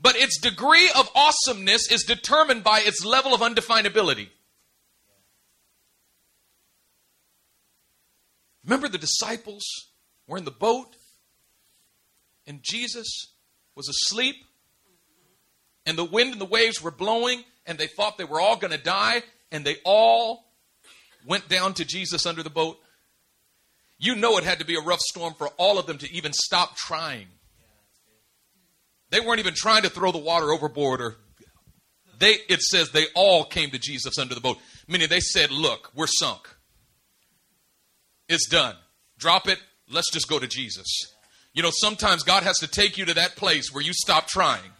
But 0.00 0.16
its 0.16 0.40
degree 0.40 0.90
of 0.96 1.10
awesomeness 1.14 1.90
is 1.90 2.04
determined 2.04 2.62
by 2.62 2.80
its 2.80 3.04
level 3.04 3.34
of 3.34 3.40
undefinability. 3.40 4.28
Remember, 8.64 8.88
the 8.88 8.98
disciples 8.98 9.64
were 10.26 10.38
in 10.38 10.44
the 10.44 10.50
boat, 10.50 10.94
and 12.46 12.60
Jesus 12.62 13.32
was 13.74 13.88
asleep 13.88 14.36
and 15.88 15.96
the 15.96 16.04
wind 16.04 16.32
and 16.32 16.40
the 16.40 16.44
waves 16.44 16.82
were 16.82 16.90
blowing 16.90 17.42
and 17.66 17.78
they 17.78 17.86
thought 17.86 18.18
they 18.18 18.24
were 18.24 18.40
all 18.40 18.56
going 18.56 18.72
to 18.72 18.82
die 18.82 19.22
and 19.50 19.64
they 19.64 19.76
all 19.84 20.44
went 21.26 21.48
down 21.48 21.72
to 21.74 21.84
Jesus 21.84 22.26
under 22.26 22.42
the 22.42 22.50
boat. 22.50 22.78
You 23.98 24.14
know 24.14 24.36
it 24.36 24.44
had 24.44 24.58
to 24.58 24.66
be 24.66 24.76
a 24.76 24.80
rough 24.80 25.00
storm 25.00 25.34
for 25.34 25.48
all 25.56 25.78
of 25.78 25.86
them 25.86 25.96
to 25.98 26.12
even 26.12 26.32
stop 26.34 26.76
trying. 26.76 27.26
They 29.10 29.20
weren't 29.20 29.40
even 29.40 29.54
trying 29.56 29.82
to 29.82 29.90
throw 29.90 30.12
the 30.12 30.18
water 30.18 30.52
overboard 30.52 31.00
or 31.00 31.16
they 32.18 32.36
it 32.48 32.60
says 32.60 32.90
they 32.90 33.06
all 33.14 33.44
came 33.44 33.70
to 33.70 33.78
Jesus 33.78 34.18
under 34.18 34.34
the 34.34 34.40
boat. 34.42 34.58
Meaning 34.86 35.08
they 35.08 35.20
said, 35.20 35.50
"Look, 35.50 35.90
we're 35.94 36.06
sunk. 36.06 36.48
It's 38.28 38.48
done. 38.48 38.76
Drop 39.18 39.48
it. 39.48 39.58
Let's 39.88 40.10
just 40.12 40.28
go 40.28 40.38
to 40.38 40.46
Jesus." 40.46 40.86
You 41.54 41.62
know, 41.62 41.70
sometimes 41.72 42.24
God 42.24 42.42
has 42.42 42.58
to 42.58 42.66
take 42.66 42.98
you 42.98 43.04
to 43.06 43.14
that 43.14 43.36
place 43.36 43.72
where 43.72 43.82
you 43.82 43.92
stop 43.92 44.26
trying. 44.28 44.72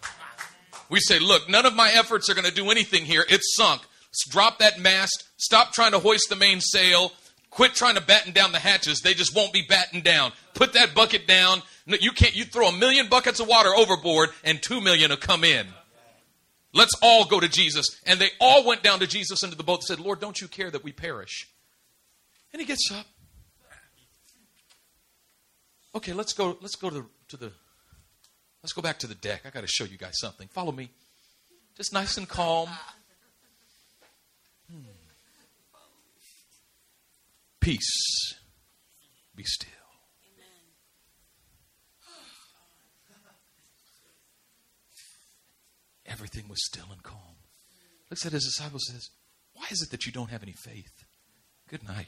We 0.89 0.99
say, 0.99 1.19
"Look, 1.19 1.49
none 1.49 1.65
of 1.65 1.75
my 1.75 1.91
efforts 1.91 2.29
are 2.29 2.33
going 2.33 2.47
to 2.47 2.53
do 2.53 2.71
anything 2.71 3.05
here. 3.05 3.25
It's 3.29 3.55
sunk. 3.55 3.81
Drop 4.29 4.59
that 4.59 4.79
mast. 4.79 5.25
Stop 5.37 5.71
trying 5.71 5.91
to 5.91 5.99
hoist 5.99 6.29
the 6.29 6.35
mainsail. 6.35 7.11
Quit 7.51 7.73
trying 7.73 7.95
to 7.95 8.01
batten 8.01 8.31
down 8.31 8.51
the 8.51 8.59
hatches. 8.59 9.01
They 9.01 9.13
just 9.13 9.35
won't 9.35 9.53
be 9.53 9.63
battened 9.67 10.03
down. 10.03 10.31
Put 10.53 10.73
that 10.73 10.93
bucket 10.93 11.27
down. 11.27 11.63
You 11.85 12.11
can't. 12.11 12.35
You 12.35 12.43
throw 12.45 12.67
a 12.67 12.77
million 12.77 13.07
buckets 13.07 13.39
of 13.39 13.47
water 13.47 13.69
overboard, 13.75 14.29
and 14.43 14.61
two 14.61 14.81
million 14.81 15.09
will 15.09 15.17
come 15.17 15.43
in. 15.43 15.67
Let's 16.73 16.93
all 17.01 17.25
go 17.25 17.39
to 17.39 17.49
Jesus. 17.49 17.87
And 18.05 18.19
they 18.19 18.29
all 18.39 18.63
went 18.65 18.83
down 18.83 18.99
to 18.99 19.07
Jesus 19.07 19.43
into 19.43 19.55
the 19.55 19.63
boat 19.63 19.79
and 19.79 19.83
said, 19.83 19.99
Lord, 19.99 20.19
don't 20.19 20.39
you 20.39 20.47
care 20.47 20.69
that 20.69 20.83
we 20.83 20.91
perish? 20.91 21.47
And 22.53 22.59
he 22.59 22.65
gets 22.67 22.91
up. 22.91 23.05
Okay, 25.95 26.13
let's 26.13 26.33
go. 26.33 26.57
Let's 26.61 26.75
go 26.75 26.91
to 26.91 27.05
to 27.29 27.37
the 27.37 27.51
let's 28.63 28.73
go 28.73 28.81
back 28.81 28.99
to 28.99 29.07
the 29.07 29.15
deck. 29.15 29.41
I 29.45 29.49
got 29.49 29.61
to 29.61 29.67
show 29.67 29.83
you 29.85 29.97
guys 29.97 30.19
something. 30.19 30.47
Follow 30.49 30.71
me. 30.71 30.89
Just 31.75 31.93
nice 31.93 32.17
and 32.17 32.27
calm. 32.27 32.69
Hmm. 34.71 34.79
Peace. 37.59 38.33
Be 39.35 39.43
still. 39.43 39.69
Everything 46.05 46.49
was 46.49 46.65
still 46.65 46.87
and 46.91 47.01
calm. 47.03 47.15
Looks 48.09 48.25
at 48.25 48.31
his 48.31 48.43
disciples 48.43 48.87
says, 48.91 49.09
Why 49.53 49.65
is 49.71 49.81
it 49.81 49.91
that 49.91 50.05
you 50.05 50.11
don't 50.11 50.31
have 50.31 50.41
any 50.43 50.53
faith? 50.53 51.05
Good 51.69 51.87
night. 51.87 52.07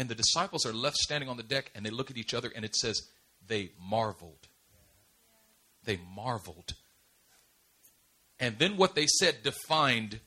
And 0.00 0.08
the 0.08 0.14
disciples 0.14 0.64
are 0.64 0.72
left 0.72 0.96
standing 0.96 1.28
on 1.28 1.36
the 1.36 1.42
deck 1.42 1.70
and 1.74 1.84
they 1.84 1.90
look 1.90 2.10
at 2.10 2.16
each 2.16 2.32
other 2.32 2.50
and 2.56 2.64
it 2.64 2.74
says, 2.74 3.02
They 3.46 3.72
marveled. 3.78 4.48
They 5.84 5.98
marveled. 6.16 6.72
And 8.40 8.58
then 8.58 8.78
what 8.78 8.94
they 8.94 9.06
said 9.06 9.42
defined 9.42 10.20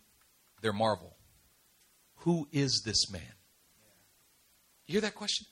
their 0.61 0.73
marvel. 0.73 1.15
Who 2.17 2.47
is 2.51 2.83
this 2.85 3.11
man? 3.11 3.33
You 4.85 4.93
hear 4.93 5.01
that 5.01 5.15
question? 5.15 5.47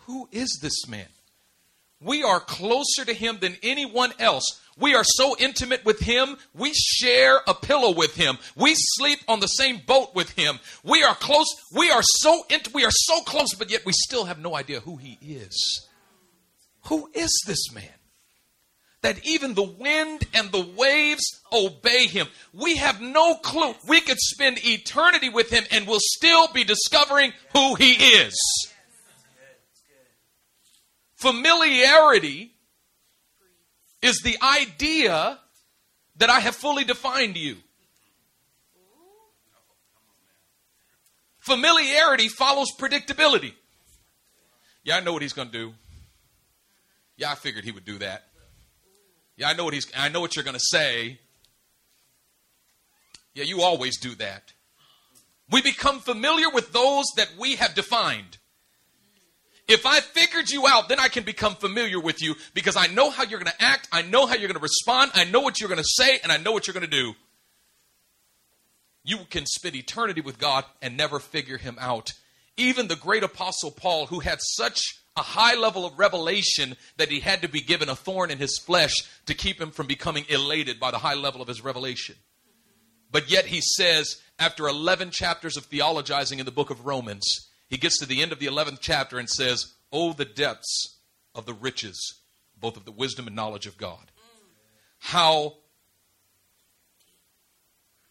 Who 0.00 0.28
is 0.30 0.58
this 0.60 0.86
man? 0.86 1.08
We 2.04 2.22
are 2.22 2.38
closer 2.38 3.04
to 3.06 3.14
him 3.14 3.38
than 3.40 3.56
anyone 3.62 4.12
else. 4.18 4.60
We 4.76 4.94
are 4.94 5.04
so 5.04 5.36
intimate 5.38 5.84
with 5.84 6.00
him. 6.00 6.36
We 6.52 6.72
share 6.74 7.40
a 7.46 7.54
pillow 7.54 7.94
with 7.94 8.14
him. 8.16 8.38
We 8.56 8.74
sleep 8.76 9.20
on 9.26 9.40
the 9.40 9.46
same 9.46 9.80
boat 9.86 10.14
with 10.14 10.30
him. 10.30 10.58
We 10.82 11.02
are 11.02 11.14
close. 11.14 11.46
We 11.72 11.90
are 11.90 12.02
so 12.02 12.44
int- 12.50 12.74
we 12.74 12.84
are 12.84 12.90
so 12.90 13.20
close, 13.22 13.54
but 13.54 13.70
yet 13.70 13.86
we 13.86 13.92
still 13.94 14.24
have 14.24 14.38
no 14.38 14.54
idea 14.54 14.80
who 14.80 14.96
he 14.96 15.18
is. 15.22 15.88
Who 16.86 17.08
is 17.14 17.32
this 17.46 17.72
man? 17.72 17.88
That 19.02 19.24
even 19.24 19.54
the 19.54 19.62
wind 19.62 20.24
and 20.34 20.50
the 20.50 20.66
waves 20.76 21.24
obey 21.52 22.06
him. 22.06 22.26
We 22.52 22.76
have 22.76 23.00
no 23.00 23.36
clue. 23.36 23.74
We 23.86 24.00
could 24.00 24.18
spend 24.18 24.58
eternity 24.64 25.28
with 25.28 25.50
him 25.50 25.64
and 25.70 25.86
we'll 25.86 26.00
still 26.00 26.48
be 26.52 26.64
discovering 26.64 27.32
who 27.52 27.76
he 27.76 27.92
is. 27.92 28.34
Familiarity 31.24 32.52
is 34.02 34.20
the 34.22 34.36
idea 34.42 35.38
that 36.16 36.28
I 36.28 36.38
have 36.40 36.54
fully 36.54 36.84
defined 36.84 37.38
you. 37.38 37.56
Familiarity 41.38 42.28
follows 42.28 42.68
predictability. 42.78 43.54
Yeah, 44.82 44.98
I 44.98 45.00
know 45.00 45.14
what 45.14 45.22
he's 45.22 45.32
going 45.32 45.48
to 45.48 45.52
do. 45.52 45.72
Yeah, 47.16 47.32
I 47.32 47.36
figured 47.36 47.64
he 47.64 47.72
would 47.72 47.86
do 47.86 47.96
that. 48.00 48.24
Yeah, 49.38 49.48
I 49.48 49.54
know 49.54 49.64
what 49.64 49.72
he's 49.72 49.90
I 49.96 50.10
know 50.10 50.20
what 50.20 50.36
you're 50.36 50.44
going 50.44 50.58
to 50.58 50.62
say. 50.62 51.18
Yeah, 53.32 53.44
you 53.44 53.62
always 53.62 53.98
do 53.98 54.14
that. 54.16 54.52
We 55.50 55.62
become 55.62 56.00
familiar 56.00 56.50
with 56.50 56.74
those 56.74 57.06
that 57.16 57.30
we 57.38 57.56
have 57.56 57.74
defined. 57.74 58.36
If 59.66 59.86
I 59.86 60.00
figured 60.00 60.50
you 60.50 60.66
out, 60.66 60.88
then 60.88 61.00
I 61.00 61.08
can 61.08 61.24
become 61.24 61.54
familiar 61.54 61.98
with 61.98 62.22
you 62.22 62.34
because 62.52 62.76
I 62.76 62.86
know 62.88 63.10
how 63.10 63.24
you're 63.24 63.38
going 63.38 63.52
to 63.52 63.62
act, 63.62 63.88
I 63.90 64.02
know 64.02 64.26
how 64.26 64.34
you're 64.34 64.48
going 64.48 64.58
to 64.58 64.62
respond, 64.62 65.12
I 65.14 65.24
know 65.24 65.40
what 65.40 65.60
you're 65.60 65.70
going 65.70 65.82
to 65.82 65.84
say, 65.84 66.18
and 66.22 66.30
I 66.30 66.36
know 66.36 66.52
what 66.52 66.66
you're 66.66 66.74
going 66.74 66.84
to 66.84 66.90
do. 66.90 67.14
You 69.04 69.18
can 69.30 69.46
spend 69.46 69.74
eternity 69.74 70.20
with 70.20 70.38
God 70.38 70.64
and 70.82 70.96
never 70.96 71.18
figure 71.18 71.58
him 71.58 71.76
out. 71.80 72.12
Even 72.56 72.88
the 72.88 72.96
great 72.96 73.22
apostle 73.22 73.70
Paul, 73.70 74.06
who 74.06 74.20
had 74.20 74.38
such 74.40 74.98
a 75.16 75.22
high 75.22 75.54
level 75.54 75.86
of 75.86 75.98
revelation 75.98 76.76
that 76.96 77.10
he 77.10 77.20
had 77.20 77.42
to 77.42 77.48
be 77.48 77.60
given 77.60 77.88
a 77.88 77.96
thorn 77.96 78.30
in 78.30 78.38
his 78.38 78.58
flesh 78.58 78.94
to 79.26 79.34
keep 79.34 79.60
him 79.60 79.70
from 79.70 79.86
becoming 79.86 80.24
elated 80.28 80.80
by 80.80 80.90
the 80.90 80.98
high 80.98 81.14
level 81.14 81.40
of 81.40 81.48
his 81.48 81.62
revelation. 81.62 82.16
But 83.10 83.30
yet 83.30 83.46
he 83.46 83.60
says, 83.60 84.20
after 84.38 84.66
11 84.66 85.10
chapters 85.10 85.56
of 85.56 85.68
theologizing 85.68 86.38
in 86.40 86.44
the 86.44 86.50
book 86.50 86.70
of 86.70 86.84
Romans, 86.84 87.48
he 87.74 87.78
gets 87.78 87.98
to 87.98 88.06
the 88.06 88.22
end 88.22 88.30
of 88.30 88.38
the 88.38 88.46
11th 88.46 88.78
chapter 88.80 89.18
and 89.18 89.28
says, 89.28 89.74
Oh, 89.90 90.12
the 90.12 90.24
depths 90.24 91.00
of 91.34 91.44
the 91.44 91.52
riches, 91.52 92.20
both 92.56 92.76
of 92.76 92.84
the 92.84 92.92
wisdom 92.92 93.26
and 93.26 93.34
knowledge 93.34 93.66
of 93.66 93.76
God. 93.76 94.12
How, 95.00 95.54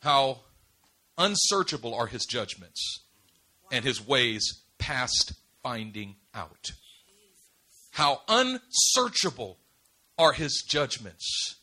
how 0.01 0.39
unsearchable 1.17 1.93
are 1.93 2.07
his 2.07 2.25
judgments 2.25 3.05
and 3.71 3.85
his 3.85 4.05
ways 4.05 4.63
past 4.79 5.31
finding 5.61 6.17
out. 6.35 6.73
How 7.91 8.19
unsearchable 8.27 9.59
are 10.17 10.33
his 10.33 10.61
judgments 10.67 11.55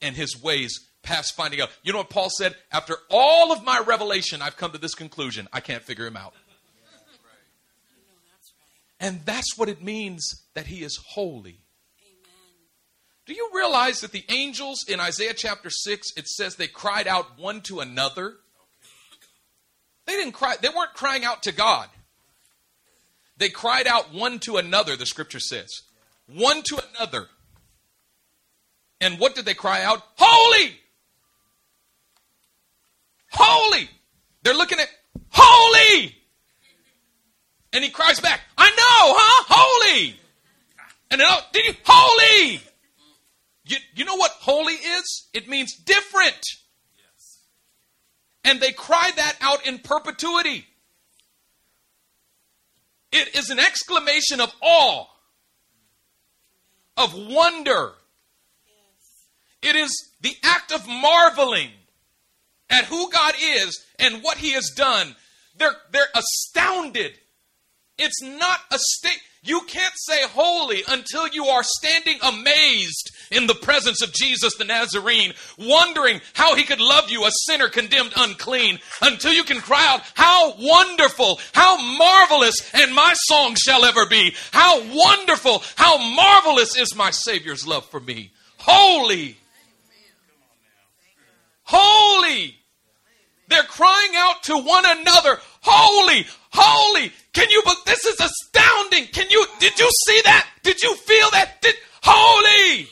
and 0.00 0.16
his 0.16 0.42
ways 0.42 0.80
past 1.02 1.36
finding 1.36 1.60
out. 1.60 1.68
You 1.82 1.92
know 1.92 1.98
what 1.98 2.08
Paul 2.08 2.30
said? 2.30 2.56
After 2.72 2.96
all 3.10 3.52
of 3.52 3.62
my 3.64 3.82
revelation, 3.86 4.40
I've 4.40 4.56
come 4.56 4.72
to 4.72 4.78
this 4.78 4.94
conclusion. 4.94 5.46
I 5.52 5.60
can't 5.60 5.82
figure 5.82 6.06
him 6.06 6.16
out. 6.16 6.32
And 9.04 9.20
that's 9.26 9.58
what 9.58 9.68
it 9.68 9.82
means 9.82 10.46
that 10.54 10.66
he 10.66 10.82
is 10.82 10.98
holy. 11.10 11.60
Amen. 12.00 12.56
Do 13.26 13.34
you 13.34 13.50
realize 13.54 14.00
that 14.00 14.12
the 14.12 14.24
angels 14.30 14.86
in 14.88 14.98
Isaiah 14.98 15.34
chapter 15.34 15.68
6, 15.68 16.12
it 16.16 16.26
says 16.26 16.56
they 16.56 16.68
cried 16.68 17.06
out 17.06 17.38
one 17.38 17.60
to 17.64 17.80
another? 17.80 18.36
They 20.06 20.14
didn't 20.14 20.32
cry, 20.32 20.56
they 20.58 20.70
weren't 20.70 20.94
crying 20.94 21.22
out 21.22 21.42
to 21.42 21.52
God. 21.52 21.90
They 23.36 23.50
cried 23.50 23.86
out 23.86 24.14
one 24.14 24.38
to 24.38 24.56
another, 24.56 24.96
the 24.96 25.04
scripture 25.04 25.38
says. 25.38 25.82
One 26.26 26.62
to 26.62 26.80
another. 26.94 27.26
And 29.02 29.18
what 29.18 29.34
did 29.34 29.44
they 29.44 29.52
cry 29.52 29.82
out? 29.82 30.00
Holy! 30.16 30.76
Holy! 33.32 33.90
They're 34.42 34.54
looking 34.54 34.80
at 34.80 34.88
holy! 35.28 36.16
And 37.74 37.82
he 37.82 37.90
cries 37.90 38.20
back, 38.20 38.40
I 38.56 38.70
know, 38.70 39.14
huh? 39.18 39.44
Holy! 39.48 40.16
And 41.10 41.20
then, 41.20 41.26
oh, 41.28 41.40
did 41.52 41.66
you? 41.66 41.74
Holy! 41.84 42.60
You, 43.66 43.76
you 43.94 44.04
know 44.04 44.14
what 44.16 44.30
holy 44.40 44.74
is? 44.74 45.28
It 45.34 45.48
means 45.48 45.74
different. 45.74 46.40
And 48.44 48.60
they 48.60 48.72
cry 48.72 49.10
that 49.16 49.36
out 49.40 49.66
in 49.66 49.78
perpetuity. 49.78 50.66
It 53.10 53.34
is 53.36 53.50
an 53.50 53.58
exclamation 53.58 54.40
of 54.40 54.54
awe, 54.60 55.06
of 56.96 57.14
wonder. 57.14 57.92
It 59.62 59.76
is 59.76 59.90
the 60.20 60.36
act 60.44 60.72
of 60.72 60.86
marveling 60.86 61.70
at 62.70 62.84
who 62.84 63.10
God 63.10 63.34
is 63.40 63.82
and 63.98 64.22
what 64.22 64.36
He 64.36 64.52
has 64.52 64.70
done. 64.76 65.16
They're, 65.56 65.76
they're 65.90 66.08
astounded. 66.14 67.18
It's 67.98 68.22
not 68.22 68.58
a 68.72 68.78
state. 68.78 69.20
You 69.42 69.60
can't 69.66 69.92
say 69.96 70.22
holy 70.22 70.82
until 70.88 71.28
you 71.28 71.44
are 71.46 71.62
standing 71.62 72.18
amazed 72.22 73.10
in 73.30 73.46
the 73.46 73.54
presence 73.54 74.02
of 74.02 74.12
Jesus 74.12 74.54
the 74.56 74.64
Nazarene, 74.64 75.34
wondering 75.58 76.22
how 76.32 76.54
he 76.54 76.64
could 76.64 76.80
love 76.80 77.10
you, 77.10 77.26
a 77.26 77.30
sinner 77.30 77.68
condemned 77.68 78.14
unclean, 78.16 78.78
until 79.02 79.34
you 79.34 79.44
can 79.44 79.60
cry 79.60 79.86
out, 79.86 80.00
How 80.14 80.54
wonderful, 80.56 81.40
how 81.52 81.76
marvelous, 81.98 82.56
and 82.72 82.94
my 82.94 83.12
song 83.26 83.54
shall 83.54 83.84
ever 83.84 84.06
be. 84.06 84.34
How 84.50 84.80
wonderful, 84.80 85.62
how 85.76 85.98
marvelous 85.98 86.74
is 86.76 86.96
my 86.96 87.10
Savior's 87.10 87.66
love 87.66 87.84
for 87.90 88.00
me. 88.00 88.32
Holy. 88.56 89.36
Holy. 91.64 92.56
They're 93.48 93.62
crying 93.64 94.12
out 94.16 94.42
to 94.44 94.56
one 94.56 94.84
another, 94.86 95.38
Holy, 95.60 96.26
holy. 96.54 97.12
Can 97.32 97.50
you, 97.50 97.62
but 97.64 97.76
this 97.84 98.04
is 98.04 98.18
astounding. 98.20 99.06
Can 99.08 99.28
you, 99.30 99.44
did 99.58 99.78
you 99.78 99.90
see 100.06 100.20
that? 100.24 100.46
Did 100.62 100.80
you 100.82 100.94
feel 100.94 101.30
that? 101.32 101.60
Did, 101.60 101.74
holy. 102.02 102.88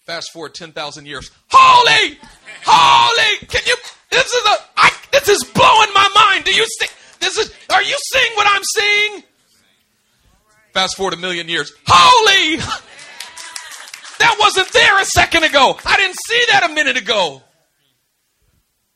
Fast 0.00 0.32
forward 0.32 0.54
10,000 0.54 1.06
years. 1.06 1.30
Holy, 1.50 2.18
holy. 2.64 3.46
Can 3.46 3.62
you, 3.66 3.76
this 4.10 4.26
is 4.26 4.46
a, 4.46 4.56
I, 4.76 4.90
this 5.12 5.28
is 5.28 5.44
blowing 5.44 5.88
my 5.94 6.08
mind. 6.14 6.44
Do 6.44 6.52
you 6.52 6.66
see, 6.80 6.86
this 7.20 7.38
is, 7.38 7.54
are 7.70 7.82
you 7.82 7.96
seeing 8.12 8.32
what 8.34 8.46
I'm 8.50 8.62
seeing? 8.74 9.22
Fast 10.72 10.96
forward 10.96 11.14
a 11.14 11.18
million 11.18 11.48
years. 11.48 11.72
Holy. 11.86 12.62
That 14.18 14.36
wasn't 14.38 14.72
there 14.72 15.00
a 15.00 15.04
second 15.04 15.42
ago. 15.42 15.76
I 15.84 15.96
didn't 15.96 16.16
see 16.28 16.44
that 16.52 16.70
a 16.70 16.72
minute 16.72 16.96
ago. 16.96 17.42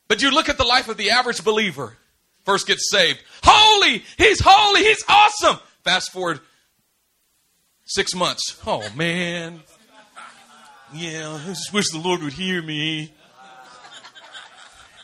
But 0.07 0.23
you 0.23 0.31
look 0.31 0.49
at 0.49 0.57
the 0.57 0.63
life 0.63 0.89
of 0.89 0.97
the 0.97 1.11
average 1.11 1.43
believer, 1.43 1.97
first 2.47 2.67
gets 2.67 2.91
saved. 2.91 3.23
Holy! 3.43 4.03
He's 4.17 4.41
holy! 4.43 4.83
He's 4.83 5.05
awesome! 5.09 5.59
Fast 5.85 6.13
forward 6.13 6.41
six 7.85 8.15
months. 8.15 8.61
Oh, 8.67 8.89
man. 8.97 9.61
Yeah, 10.95 11.39
I 11.43 11.47
just 11.47 11.73
wish 11.73 11.91
the 11.91 11.99
Lord 11.99 12.23
would 12.23 12.33
hear 12.33 12.63
me. 12.63 13.13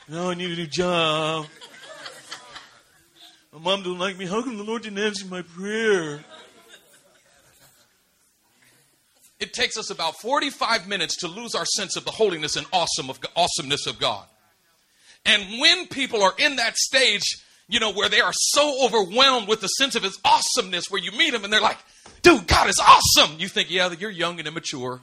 Now 0.08 0.30
I 0.30 0.34
need 0.34 0.52
a 0.52 0.56
new 0.56 0.66
job. 0.66 1.46
My 3.52 3.58
mom 3.58 3.82
don't 3.82 3.98
like 3.98 4.16
me. 4.16 4.26
How 4.26 4.42
come 4.42 4.56
the 4.56 4.64
Lord 4.64 4.82
didn't 4.82 4.98
answer 4.98 5.26
my 5.26 5.42
prayer? 5.42 6.24
It 9.38 9.52
takes 9.52 9.76
us 9.76 9.90
about 9.90 10.20
45 10.20 10.86
minutes 10.86 11.16
to 11.18 11.28
lose 11.28 11.54
our 11.54 11.66
sense 11.66 11.96
of 11.96 12.04
the 12.04 12.12
holiness 12.12 12.56
and 12.56 12.66
awesome 12.72 13.10
of, 13.10 13.18
awesomeness 13.36 13.86
of 13.86 13.98
God. 13.98 14.24
And 15.24 15.60
when 15.60 15.86
people 15.86 16.22
are 16.22 16.34
in 16.38 16.56
that 16.56 16.76
stage, 16.76 17.22
you 17.68 17.80
know, 17.80 17.92
where 17.92 18.08
they 18.08 18.20
are 18.20 18.32
so 18.34 18.84
overwhelmed 18.84 19.48
with 19.48 19.60
the 19.60 19.68
sense 19.68 19.94
of 19.94 20.02
his 20.02 20.18
awesomeness, 20.24 20.90
where 20.90 21.00
you 21.00 21.12
meet 21.12 21.30
them 21.30 21.44
and 21.44 21.52
they're 21.52 21.60
like, 21.60 21.78
dude, 22.22 22.46
God 22.46 22.68
is 22.68 22.80
awesome. 22.80 23.38
You 23.38 23.48
think, 23.48 23.70
yeah, 23.70 23.90
you're 23.98 24.10
young 24.10 24.38
and 24.38 24.48
immature. 24.48 25.00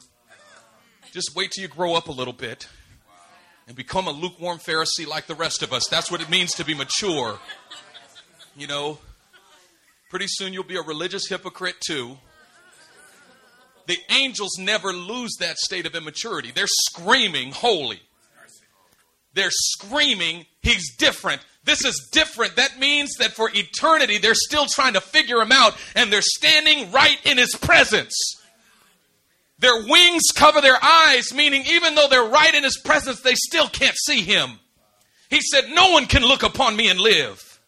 Just 1.12 1.36
wait 1.36 1.52
till 1.52 1.64
you 1.64 1.68
grow 1.68 1.96
up 1.96 2.08
a 2.08 2.12
little 2.12 2.34
bit 2.34 2.68
and 3.68 3.76
become 3.76 4.08
a 4.08 4.12
lukewarm 4.12 4.60
Pharisee 4.60 5.08
like 5.08 5.28
the 5.28 5.36
rest 5.36 5.64
of 5.64 5.74
us. 5.74 5.88
That's 5.90 6.12
what 6.12 6.22
it 6.22 6.30
means 6.30 6.52
to 6.54 6.66
be 6.66 6.74
mature. 6.74 7.40
You 8.56 8.68
know, 8.68 9.00
pretty 10.10 10.26
soon 10.28 10.54
you'll 10.54 10.64
be 10.64 10.76
a 10.76 10.82
religious 10.82 11.28
hypocrite 11.28 11.80
too. 11.80 12.18
The 13.88 13.98
angels 14.12 14.58
never 14.60 14.94
lose 14.94 15.32
that 15.40 15.58
state 15.58 15.88
of 15.88 15.96
immaturity. 15.96 16.52
They're 16.52 16.68
screaming, 16.68 17.52
holy. 17.52 18.02
They're 19.40 19.52
screaming, 19.52 20.46
He's 20.62 20.98
different. 20.98 21.42
This 21.64 21.86
is 21.86 22.10
different. 22.12 22.58
That 22.58 22.78
means 22.78 23.14
that 23.20 23.32
for 23.32 23.50
eternity, 23.54 24.18
they're 24.18 24.34
still 24.36 24.66
trying 24.66 24.96
to 24.96 25.02
figure 25.02 25.40
Him 25.40 25.54
out, 25.54 25.78
and 25.96 26.12
they're 26.12 26.22
standing 26.22 26.92
right 26.92 27.18
in 27.24 27.38
His 27.38 27.56
presence. 27.56 28.14
Their 29.60 29.86
wings 29.88 30.24
cover 30.36 30.60
their 30.60 30.78
eyes, 30.84 31.34
meaning 31.34 31.64
even 31.70 31.96
though 31.96 32.10
they're 32.10 32.22
right 32.22 32.54
in 32.54 32.66
His 32.66 32.82
presence, 32.84 33.22
they 33.22 33.36
still 33.36 33.70
can't 33.70 33.96
see 33.96 34.20
Him. 34.20 34.60
He 35.30 35.40
said, 35.40 35.70
No 35.70 35.92
one 35.92 36.06
can 36.08 36.24
look 36.24 36.44
upon 36.44 36.76
me 36.76 36.90
and 36.90 37.00
live. 37.00 37.62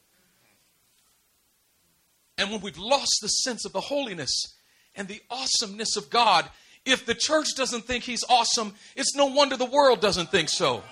And 2.37 2.51
when 2.51 2.59
we've 2.59 2.77
lost 2.77 3.19
the 3.21 3.29
sense 3.29 3.63
of 3.63 3.71
the 3.71 3.79
holiness 3.79 4.57
and 4.93 5.07
the 5.07 5.21
awesomeness 5.29 5.95
of 5.95 6.09
God, 6.09 6.49
if 6.85 7.05
the 7.05 7.15
church 7.15 7.55
doesn't 7.55 7.85
think 7.85 8.03
He's 8.03 8.25
awesome, 8.27 8.73
it's 8.97 9.15
no 9.15 9.27
wonder 9.27 9.55
the 9.55 9.63
world 9.63 10.01
doesn't 10.01 10.31
think 10.31 10.49
so 10.49 10.83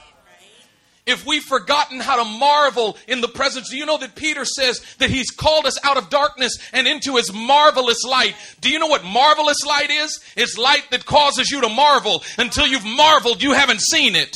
if 1.10 1.26
we've 1.26 1.44
forgotten 1.44 2.00
how 2.00 2.24
to 2.24 2.30
marvel 2.30 2.98
in 3.08 3.22
the 3.22 3.28
presence, 3.28 3.70
do 3.70 3.78
you 3.78 3.86
know 3.86 3.98
that 3.98 4.16
Peter 4.16 4.46
says 4.46 4.80
that 5.00 5.10
he's 5.10 5.32
called 5.32 5.66
us 5.66 5.84
out 5.84 5.98
of 5.98 6.10
darkness 6.10 6.58
and 6.72 6.88
into 6.88 7.16
his 7.16 7.34
marvelous 7.34 8.04
light? 8.04 8.36
Do 8.62 8.70
you 8.70 8.80
know 8.80 8.88
what 8.88 9.04
marvelous 9.04 9.66
light 9.66 9.90
is? 9.90 10.20
It's 10.36 10.58
light 10.58 10.84
that 10.92 11.06
causes 11.06 11.50
you 11.50 11.62
to 11.62 11.70
marvel. 11.70 12.24
Until 12.38 12.68
you've 12.68 12.86
marveled, 12.86 13.42
you 13.42 13.54
haven't 13.54 13.82
seen 13.82 14.16
it. 14.16 14.36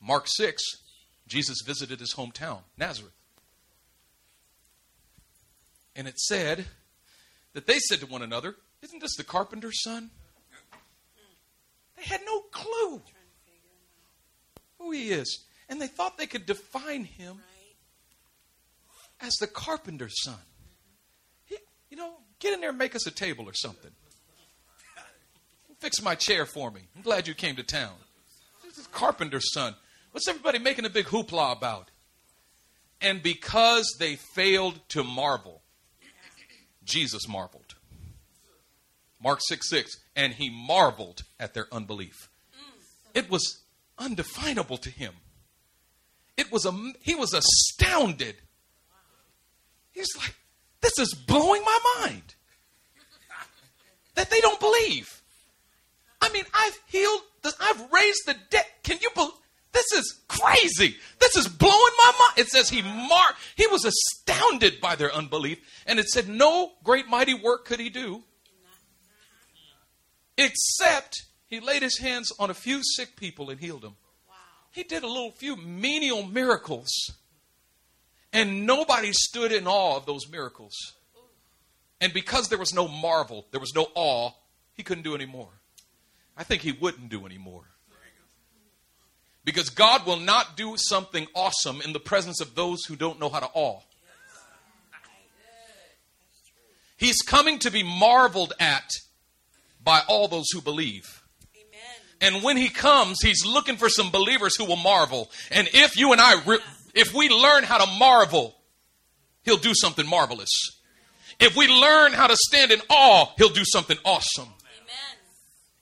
Mark 0.00 0.26
6, 0.26 0.62
Jesus 1.26 1.62
visited 1.64 2.00
his 2.00 2.14
hometown, 2.14 2.58
Nazareth. 2.76 3.14
And 5.96 6.06
it 6.06 6.18
said, 6.18 6.66
that 7.54 7.66
they 7.66 7.78
said 7.78 8.00
to 8.00 8.06
one 8.06 8.22
another, 8.22 8.56
Isn't 8.82 9.00
this 9.00 9.16
the 9.16 9.24
carpenter's 9.24 9.82
son? 9.82 10.10
They 11.96 12.02
had 12.02 12.20
no 12.26 12.40
clue 12.40 13.00
who 14.78 14.90
he 14.90 15.10
is. 15.10 15.44
And 15.68 15.80
they 15.80 15.86
thought 15.86 16.18
they 16.18 16.26
could 16.26 16.44
define 16.44 17.04
him 17.04 17.38
as 19.20 19.34
the 19.36 19.46
carpenter's 19.46 20.22
son. 20.22 20.38
He, 21.46 21.56
you 21.88 21.96
know, 21.96 22.14
get 22.38 22.52
in 22.52 22.60
there 22.60 22.70
and 22.70 22.78
make 22.78 22.94
us 22.94 23.06
a 23.06 23.10
table 23.10 23.48
or 23.48 23.54
something. 23.54 23.90
Fix 25.78 26.02
my 26.02 26.14
chair 26.14 26.46
for 26.46 26.70
me. 26.70 26.82
I'm 26.96 27.02
glad 27.02 27.26
you 27.28 27.34
came 27.34 27.56
to 27.56 27.62
town. 27.62 27.92
This 28.64 28.78
is 28.78 28.86
carpenter's 28.88 29.52
son. 29.52 29.74
What's 30.12 30.28
everybody 30.28 30.58
making 30.58 30.84
a 30.84 30.90
big 30.90 31.06
hoopla 31.06 31.56
about? 31.56 31.90
And 33.00 33.22
because 33.22 33.96
they 33.98 34.16
failed 34.16 34.80
to 34.90 35.04
marvel, 35.04 35.62
Jesus 36.84 37.28
marveled. 37.28 37.74
Mark 39.22 39.40
6 39.42 39.68
6, 39.68 39.96
and 40.14 40.34
he 40.34 40.50
marveled 40.50 41.22
at 41.40 41.54
their 41.54 41.66
unbelief. 41.72 42.28
It 43.14 43.30
was 43.30 43.62
undefinable 43.98 44.76
to 44.78 44.90
him. 44.90 45.14
It 46.36 46.50
was 46.52 46.66
a, 46.66 46.72
he 47.00 47.14
was 47.14 47.32
astounded. 47.32 48.36
He's 49.92 50.14
like, 50.16 50.34
this 50.80 50.98
is 50.98 51.14
blowing 51.14 51.62
my 51.64 51.78
mind. 52.00 52.34
That 54.16 54.30
they 54.30 54.40
don't 54.40 54.60
believe. 54.60 55.22
I 56.20 56.30
mean, 56.30 56.44
I've 56.52 56.78
healed, 56.86 57.20
I've 57.60 57.92
raised 57.92 58.26
the 58.26 58.36
dead. 58.50 58.64
Can 58.82 58.98
you 59.00 59.10
believe? 59.14 59.32
This 59.74 59.92
is 59.92 60.20
crazy. 60.28 60.96
This 61.18 61.36
is 61.36 61.48
blowing 61.48 61.74
my 61.98 62.12
mind. 62.18 62.38
It 62.38 62.48
says 62.48 62.70
he 62.70 62.80
mar- 62.80 63.34
he 63.56 63.66
was 63.66 63.84
astounded 63.84 64.80
by 64.80 64.94
their 64.94 65.12
unbelief, 65.12 65.58
and 65.84 65.98
it 65.98 66.08
said 66.08 66.28
no 66.28 66.72
great 66.84 67.08
mighty 67.08 67.34
work 67.34 67.64
could 67.66 67.80
he 67.80 67.90
do, 67.90 68.22
except 70.38 71.24
he 71.46 71.58
laid 71.58 71.82
his 71.82 71.98
hands 71.98 72.32
on 72.38 72.50
a 72.50 72.54
few 72.54 72.82
sick 72.82 73.16
people 73.16 73.50
and 73.50 73.60
healed 73.60 73.82
them. 73.82 73.96
Wow. 74.28 74.34
He 74.70 74.84
did 74.84 75.02
a 75.02 75.08
little 75.08 75.32
few 75.32 75.56
menial 75.56 76.22
miracles, 76.22 76.90
and 78.32 78.64
nobody 78.66 79.12
stood 79.12 79.50
in 79.50 79.66
awe 79.66 79.96
of 79.96 80.06
those 80.06 80.30
miracles. 80.30 80.74
And 82.00 82.12
because 82.12 82.48
there 82.48 82.58
was 82.58 82.72
no 82.72 82.86
marvel, 82.86 83.46
there 83.50 83.60
was 83.60 83.74
no 83.74 83.88
awe, 83.94 84.30
he 84.74 84.84
couldn't 84.84 85.04
do 85.04 85.16
any 85.16 85.26
more. 85.26 85.60
I 86.36 86.44
think 86.44 86.62
he 86.62 86.72
wouldn't 86.72 87.08
do 87.08 87.26
any 87.26 87.38
more. 87.38 87.73
Because 89.44 89.68
God 89.68 90.06
will 90.06 90.18
not 90.18 90.56
do 90.56 90.74
something 90.76 91.26
awesome 91.34 91.80
in 91.82 91.92
the 91.92 92.00
presence 92.00 92.40
of 92.40 92.54
those 92.54 92.84
who 92.84 92.96
don't 92.96 93.20
know 93.20 93.28
how 93.28 93.40
to 93.40 93.50
awe. 93.52 93.80
He's 96.96 97.20
coming 97.20 97.58
to 97.60 97.70
be 97.70 97.82
marveled 97.82 98.54
at 98.58 98.88
by 99.82 100.00
all 100.08 100.28
those 100.28 100.46
who 100.52 100.62
believe. 100.62 101.22
And 102.20 102.42
when 102.42 102.56
he 102.56 102.70
comes, 102.70 103.20
he's 103.20 103.44
looking 103.44 103.76
for 103.76 103.90
some 103.90 104.10
believers 104.10 104.56
who 104.56 104.64
will 104.64 104.76
marvel. 104.76 105.30
And 105.50 105.68
if 105.74 105.98
you 105.98 106.12
and 106.12 106.20
I, 106.20 106.36
if 106.94 107.12
we 107.12 107.28
learn 107.28 107.64
how 107.64 107.84
to 107.84 107.98
marvel, 107.98 108.54
he'll 109.42 109.58
do 109.58 109.74
something 109.74 110.06
marvelous. 110.06 110.48
If 111.38 111.56
we 111.56 111.68
learn 111.68 112.12
how 112.12 112.28
to 112.28 112.36
stand 112.36 112.70
in 112.70 112.80
awe, 112.88 113.26
he'll 113.36 113.50
do 113.50 113.64
something 113.64 113.98
awesome. 114.04 114.48
Amen. 114.48 115.18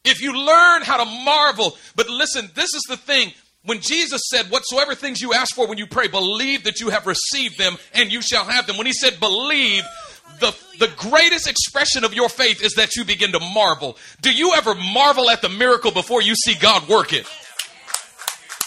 If 0.05 0.20
you 0.20 0.33
learn 0.33 0.83
how 0.83 1.05
to 1.05 1.11
marvel, 1.25 1.77
but 1.94 2.09
listen, 2.09 2.51
this 2.55 2.75
is 2.75 2.83
the 2.88 2.96
thing. 2.96 3.33
When 3.64 3.81
Jesus 3.81 4.22
said, 4.29 4.51
Whatsoever 4.51 4.94
things 4.94 5.20
you 5.20 5.33
ask 5.33 5.55
for 5.55 5.66
when 5.66 5.79
you 5.79 5.87
pray, 5.87 6.09
believe 6.09 6.64
that 6.64 6.81
you 6.81 6.90
have 6.90 7.07
received 7.07 7.59
them 7.59 7.77
and 7.94 8.12
you 8.12 8.20
shall 8.20 8.44
have 8.44 8.66
them. 8.66 8.77
When 8.77 8.87
he 8.87 8.92
said 8.92 9.20
believe, 9.20 9.85
the, 10.40 10.55
the 10.79 10.90
greatest 10.96 11.46
expression 11.46 12.05
of 12.05 12.14
your 12.14 12.29
faith 12.29 12.62
is 12.62 12.75
that 12.75 12.96
you 12.96 13.05
begin 13.05 13.33
to 13.33 13.40
marvel. 13.40 13.96
Do 14.20 14.33
you 14.33 14.55
ever 14.55 14.75
marvel 14.75 15.31
at 15.31 15.42
the 15.42 15.48
miracle 15.48 15.92
before 15.92 16.22
you 16.22 16.35
see 16.35 16.55
God 16.55 16.88
work 16.88 17.12
it? 17.12 17.27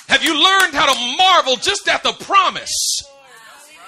Have 0.08 0.24
you 0.24 0.34
learned 0.34 0.74
how 0.74 0.94
to 0.94 1.18
marvel 1.18 1.58
just 1.58 1.88
at 1.90 2.04
the 2.04 2.14
promise? 2.14 2.72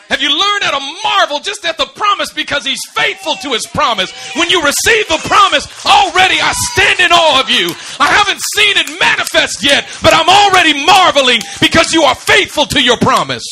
Have 0.09 0.21
you 0.21 0.29
learned 0.29 0.63
how 0.63 0.79
to 0.79 0.99
marvel 1.03 1.39
just 1.39 1.65
at 1.65 1.77
the 1.77 1.85
promise 1.85 2.31
because 2.31 2.65
he's 2.65 2.79
faithful 2.93 3.35
to 3.35 3.49
his 3.49 3.67
promise? 3.67 4.11
When 4.35 4.49
you 4.49 4.61
receive 4.63 5.07
the 5.07 5.19
promise, 5.27 5.67
already 5.85 6.39
I 6.39 6.53
stand 6.71 6.99
in 6.99 7.11
awe 7.11 7.41
of 7.41 7.49
you. 7.49 7.69
I 7.99 8.07
haven't 8.07 8.39
seen 8.55 8.77
it 8.77 8.99
manifest 8.99 9.63
yet, 9.63 9.85
but 10.01 10.13
I'm 10.13 10.29
already 10.29 10.85
marveling 10.85 11.41
because 11.59 11.93
you 11.93 12.03
are 12.03 12.15
faithful 12.15 12.65
to 12.67 12.81
your 12.81 12.97
promise. 12.97 13.43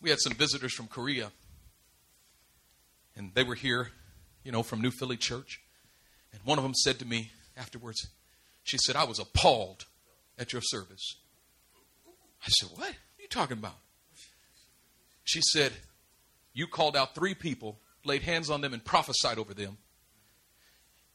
We 0.00 0.10
had 0.10 0.20
some 0.20 0.34
visitors 0.34 0.72
from 0.72 0.86
Korea, 0.86 1.32
and 3.16 3.34
they 3.34 3.42
were 3.42 3.56
here, 3.56 3.90
you 4.44 4.52
know, 4.52 4.62
from 4.62 4.80
New 4.80 4.92
Philly 4.92 5.16
Church. 5.16 5.60
And 6.32 6.40
one 6.44 6.58
of 6.58 6.62
them 6.62 6.74
said 6.74 7.00
to 7.00 7.04
me 7.04 7.32
afterwards, 7.56 8.06
she 8.62 8.78
said, 8.78 8.94
I 8.94 9.02
was 9.02 9.18
appalled 9.18 9.86
at 10.38 10.52
your 10.52 10.62
service. 10.62 11.16
I 12.46 12.48
said, 12.50 12.68
What 12.74 12.88
are 12.88 12.94
you 13.20 13.28
talking 13.28 13.58
about? 13.58 13.76
She 15.24 15.40
said, 15.42 15.72
You 16.54 16.66
called 16.66 16.96
out 16.96 17.14
three 17.14 17.34
people, 17.34 17.80
laid 18.04 18.22
hands 18.22 18.50
on 18.50 18.60
them, 18.60 18.72
and 18.72 18.84
prophesied 18.84 19.38
over 19.38 19.52
them. 19.52 19.78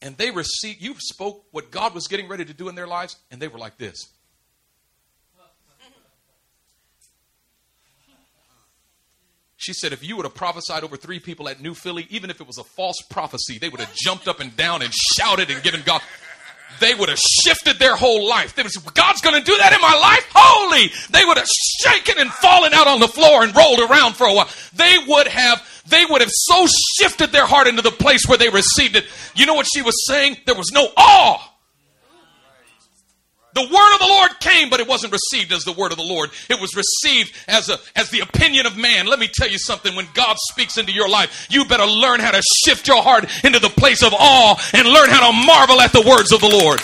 And 0.02 0.16
they 0.16 0.30
received, 0.30 0.82
you 0.82 0.94
spoke 0.98 1.44
what 1.52 1.70
God 1.70 1.94
was 1.94 2.08
getting 2.08 2.28
ready 2.28 2.44
to 2.44 2.52
do 2.52 2.68
in 2.68 2.74
their 2.74 2.88
lives, 2.88 3.16
and 3.30 3.40
they 3.40 3.48
were 3.48 3.58
like 3.58 3.78
this. 3.78 4.08
She 9.56 9.72
said, 9.72 9.92
if 9.92 10.02
you 10.02 10.16
would 10.16 10.24
have 10.24 10.34
prophesied 10.34 10.82
over 10.82 10.96
three 10.96 11.20
people 11.20 11.48
at 11.48 11.60
New 11.60 11.74
Philly, 11.74 12.08
even 12.10 12.30
if 12.30 12.40
it 12.40 12.48
was 12.48 12.58
a 12.58 12.64
false 12.64 13.00
prophecy, 13.08 13.58
they 13.58 13.68
would 13.68 13.78
have 13.78 13.94
jumped 13.94 14.26
up 14.26 14.40
and 14.40 14.56
down 14.56 14.82
and 14.82 14.92
shouted 14.92 15.52
and 15.52 15.62
given 15.62 15.82
God 15.86 16.02
they 16.80 16.94
would 16.94 17.08
have 17.08 17.18
shifted 17.18 17.78
their 17.78 17.96
whole 17.96 18.28
life. 18.28 18.54
They 18.54 18.62
would 18.62 18.72
say, 18.72 18.80
God's 18.94 19.20
going 19.20 19.38
to 19.38 19.44
do 19.44 19.56
that 19.58 19.72
in 19.72 19.80
my 19.80 19.94
life? 19.94 20.26
Holy! 20.34 20.90
They 21.10 21.24
would 21.24 21.38
have 21.38 21.48
shaken 21.82 22.18
and 22.18 22.30
fallen 22.30 22.72
out 22.74 22.86
on 22.86 23.00
the 23.00 23.08
floor 23.08 23.42
and 23.42 23.54
rolled 23.54 23.80
around 23.80 24.14
for 24.14 24.26
a 24.26 24.34
while. 24.34 24.48
They 24.74 24.96
would 25.06 25.28
have, 25.28 25.66
they 25.86 26.04
would 26.04 26.20
have 26.20 26.30
so 26.32 26.66
shifted 26.98 27.32
their 27.32 27.46
heart 27.46 27.66
into 27.66 27.82
the 27.82 27.90
place 27.90 28.26
where 28.26 28.38
they 28.38 28.48
received 28.48 28.96
it. 28.96 29.06
You 29.34 29.46
know 29.46 29.54
what 29.54 29.66
she 29.72 29.82
was 29.82 29.94
saying? 30.06 30.38
There 30.46 30.54
was 30.54 30.70
no 30.72 30.88
awe. 30.96 31.51
The 33.54 33.60
word 33.60 33.94
of 33.94 34.00
the 34.00 34.06
Lord 34.06 34.30
came, 34.40 34.70
but 34.70 34.80
it 34.80 34.88
wasn't 34.88 35.12
received 35.12 35.52
as 35.52 35.64
the 35.64 35.72
word 35.72 35.92
of 35.92 35.98
the 35.98 36.04
Lord. 36.04 36.30
It 36.48 36.58
was 36.58 36.74
received 36.74 37.32
as 37.48 37.68
a 37.68 37.78
as 37.94 38.08
the 38.08 38.20
opinion 38.20 38.66
of 38.66 38.78
man. 38.78 39.06
Let 39.06 39.18
me 39.18 39.28
tell 39.32 39.48
you 39.48 39.58
something. 39.58 39.94
When 39.94 40.08
God 40.14 40.36
speaks 40.50 40.78
into 40.78 40.92
your 40.92 41.08
life, 41.08 41.46
you 41.50 41.66
better 41.66 41.84
learn 41.84 42.20
how 42.20 42.30
to 42.30 42.42
shift 42.64 42.88
your 42.88 43.02
heart 43.02 43.26
into 43.44 43.58
the 43.58 43.68
place 43.68 44.02
of 44.02 44.14
awe 44.14 44.56
and 44.72 44.88
learn 44.88 45.10
how 45.10 45.30
to 45.30 45.46
marvel 45.46 45.80
at 45.80 45.92
the 45.92 46.00
words 46.00 46.32
of 46.32 46.40
the 46.40 46.48
Lord. 46.48 46.80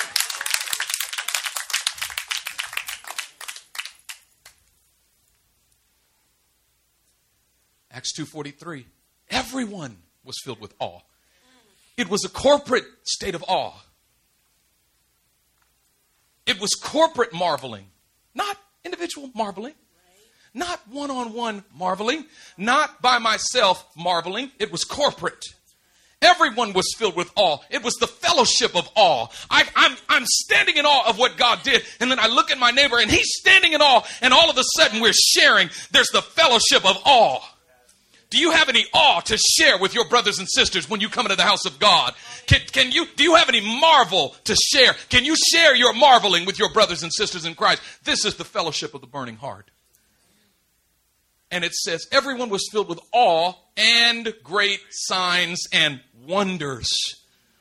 Acts 7.90 8.12
2:43. 8.12 8.86
Everyone 9.30 10.02
was 10.22 10.36
filled 10.44 10.60
with 10.60 10.74
awe. 10.78 11.00
It 11.96 12.08
was 12.08 12.24
a 12.24 12.28
corporate 12.28 12.84
state 13.04 13.34
of 13.34 13.44
awe. 13.48 13.74
It 16.48 16.60
was 16.60 16.70
corporate 16.74 17.34
marveling, 17.34 17.86
not 18.34 18.56
individual 18.82 19.30
marveling, 19.34 19.74
not 20.54 20.80
one 20.88 21.10
on 21.10 21.34
one 21.34 21.62
marveling, 21.74 22.24
not 22.56 23.02
by 23.02 23.18
myself 23.18 23.86
marveling. 23.94 24.50
It 24.58 24.72
was 24.72 24.82
corporate. 24.82 25.44
Everyone 26.22 26.72
was 26.72 26.86
filled 26.96 27.16
with 27.16 27.30
awe. 27.36 27.58
It 27.70 27.84
was 27.84 27.94
the 27.94 28.08
fellowship 28.08 28.74
of 28.74 28.88
awe. 28.96 29.28
I, 29.50 29.60
am 29.60 29.68
I'm, 29.76 29.96
I'm 30.08 30.24
standing 30.26 30.78
in 30.78 30.86
awe 30.86 31.08
of 31.08 31.18
what 31.18 31.36
God 31.36 31.62
did. 31.62 31.84
And 32.00 32.10
then 32.10 32.18
I 32.18 32.26
look 32.26 32.50
at 32.50 32.58
my 32.58 32.70
neighbor 32.70 32.98
and 32.98 33.10
he's 33.10 33.28
standing 33.38 33.74
in 33.74 33.82
awe. 33.82 34.02
And 34.22 34.32
all 34.32 34.50
of 34.50 34.56
a 34.56 34.64
sudden 34.76 35.00
we're 35.00 35.12
sharing. 35.12 35.68
There's 35.92 36.08
the 36.08 36.22
fellowship 36.22 36.84
of 36.84 36.96
awe. 37.04 37.40
Do 38.30 38.38
you 38.38 38.50
have 38.50 38.68
any 38.68 38.84
awe 38.92 39.20
to 39.20 39.38
share 39.38 39.78
with 39.78 39.94
your 39.94 40.06
brothers 40.06 40.38
and 40.38 40.46
sisters 40.50 40.88
when 40.88 41.00
you 41.00 41.08
come 41.08 41.24
into 41.24 41.36
the 41.36 41.44
house 41.44 41.64
of 41.64 41.78
God? 41.78 42.14
Can, 42.46 42.60
can 42.72 42.92
you, 42.92 43.06
do 43.16 43.24
you 43.24 43.36
have 43.36 43.48
any 43.48 43.62
marvel 43.80 44.36
to 44.44 44.54
share? 44.54 44.94
Can 45.08 45.24
you 45.24 45.34
share 45.50 45.74
your 45.74 45.94
marveling 45.94 46.44
with 46.44 46.58
your 46.58 46.70
brothers 46.70 47.02
and 47.02 47.12
sisters 47.12 47.46
in 47.46 47.54
Christ? 47.54 47.80
This 48.04 48.26
is 48.26 48.34
the 48.34 48.44
fellowship 48.44 48.92
of 48.92 49.00
the 49.00 49.06
burning 49.06 49.36
heart. 49.36 49.70
And 51.50 51.64
it 51.64 51.72
says, 51.72 52.06
everyone 52.12 52.50
was 52.50 52.68
filled 52.70 52.90
with 52.90 53.00
awe 53.12 53.54
and 53.78 54.34
great 54.42 54.80
signs 54.90 55.66
and 55.72 56.00
wonders 56.26 56.90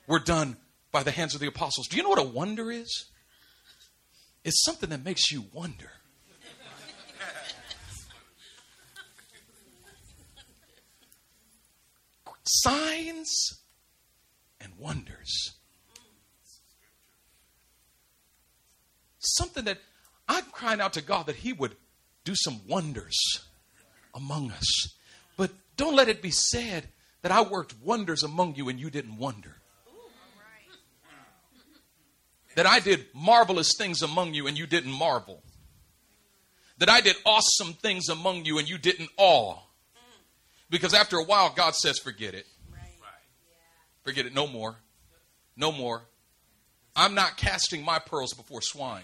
were 0.07 0.19
done 0.19 0.57
by 0.91 1.03
the 1.03 1.11
hands 1.11 1.33
of 1.33 1.39
the 1.39 1.47
apostles. 1.47 1.87
Do 1.87 1.95
you 1.95 2.03
know 2.03 2.09
what 2.09 2.19
a 2.19 2.23
wonder 2.23 2.69
is? 2.69 3.05
It's 4.43 4.63
something 4.65 4.89
that 4.89 5.05
makes 5.05 5.31
you 5.31 5.45
wonder. 5.53 5.91
Signs 12.63 13.61
and 14.59 14.73
wonders. 14.77 15.53
Something 19.19 19.65
that 19.65 19.79
I'm 20.27 20.45
crying 20.45 20.81
out 20.81 20.93
to 20.93 21.01
God 21.01 21.27
that 21.27 21.37
He 21.37 21.53
would 21.53 21.75
do 22.23 22.33
some 22.35 22.61
wonders 22.67 23.15
among 24.13 24.51
us. 24.51 24.95
But 25.37 25.51
don't 25.75 25.95
let 25.95 26.09
it 26.09 26.21
be 26.21 26.31
said 26.31 26.87
that 27.21 27.31
I 27.31 27.41
worked 27.41 27.75
wonders 27.83 28.23
among 28.23 28.55
you 28.55 28.69
and 28.69 28.79
you 28.79 28.89
didn't 28.89 29.17
wonder. 29.17 29.55
That 32.55 32.65
I 32.65 32.79
did 32.79 33.05
marvelous 33.13 33.71
things 33.77 34.01
among 34.01 34.33
you 34.33 34.47
and 34.47 34.57
you 34.57 34.65
didn't 34.65 34.91
marvel. 34.91 35.43
That 36.79 36.89
I 36.89 37.01
did 37.01 37.15
awesome 37.25 37.73
things 37.73 38.09
among 38.09 38.45
you 38.45 38.57
and 38.57 38.67
you 38.67 38.77
didn't 38.77 39.09
awe. 39.17 39.59
Because 40.69 40.93
after 40.93 41.17
a 41.17 41.23
while, 41.23 41.53
God 41.55 41.75
says, 41.75 41.97
forget 41.99 42.33
it. 42.33 42.45
Forget 44.03 44.25
it. 44.25 44.33
No 44.33 44.47
more. 44.47 44.75
No 45.55 45.71
more. 45.71 46.03
I'm 46.95 47.13
not 47.13 47.37
casting 47.37 47.83
my 47.83 47.99
pearls 47.99 48.33
before 48.33 48.61
swine. 48.61 49.03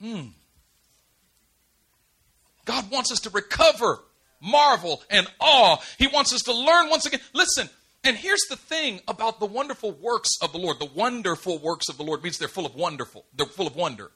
Hmm. 0.00 0.28
God 2.64 2.90
wants 2.90 3.12
us 3.12 3.20
to 3.20 3.30
recover, 3.30 4.00
marvel, 4.40 5.02
and 5.10 5.26
awe. 5.40 5.76
He 5.98 6.06
wants 6.06 6.32
us 6.32 6.42
to 6.42 6.54
learn 6.54 6.88
once 6.88 7.04
again. 7.04 7.20
Listen, 7.34 7.68
and 8.04 8.16
here's 8.16 8.46
the 8.48 8.56
thing 8.56 9.00
about 9.08 9.40
the 9.40 9.46
wonderful 9.46 9.92
works 9.92 10.30
of 10.40 10.52
the 10.52 10.58
Lord. 10.58 10.78
The 10.78 10.86
wonderful 10.86 11.58
works 11.58 11.88
of 11.88 11.98
the 11.98 12.04
Lord 12.04 12.22
means 12.22 12.38
they're 12.38 12.48
full 12.48 12.64
of 12.64 12.74
wonderful. 12.74 13.26
They're 13.34 13.46
full 13.46 13.66
of 13.66 13.76
wonder. 13.76 14.10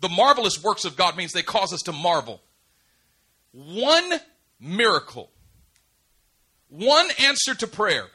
The 0.00 0.08
marvelous 0.08 0.62
works 0.62 0.84
of 0.84 0.96
God 0.96 1.16
means 1.16 1.32
they 1.32 1.42
cause 1.42 1.72
us 1.72 1.82
to 1.82 1.92
marvel. 1.92 2.42
One 3.52 4.20
miracle, 4.60 5.30
one 6.68 7.08
answer 7.18 7.54
to 7.54 7.66
prayer, 7.66 8.06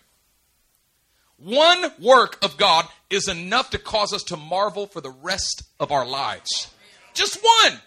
one 1.37 1.91
work 1.99 2.37
of 2.43 2.57
God 2.57 2.85
is 3.09 3.27
enough 3.27 3.71
to 3.71 3.79
cause 3.79 4.13
us 4.13 4.23
to 4.23 4.37
marvel 4.37 4.85
for 4.85 5.01
the 5.01 5.09
rest 5.09 5.63
of 5.79 5.91
our 5.91 6.05
lives. 6.05 6.71
Just 7.13 7.39
one. 7.41 7.79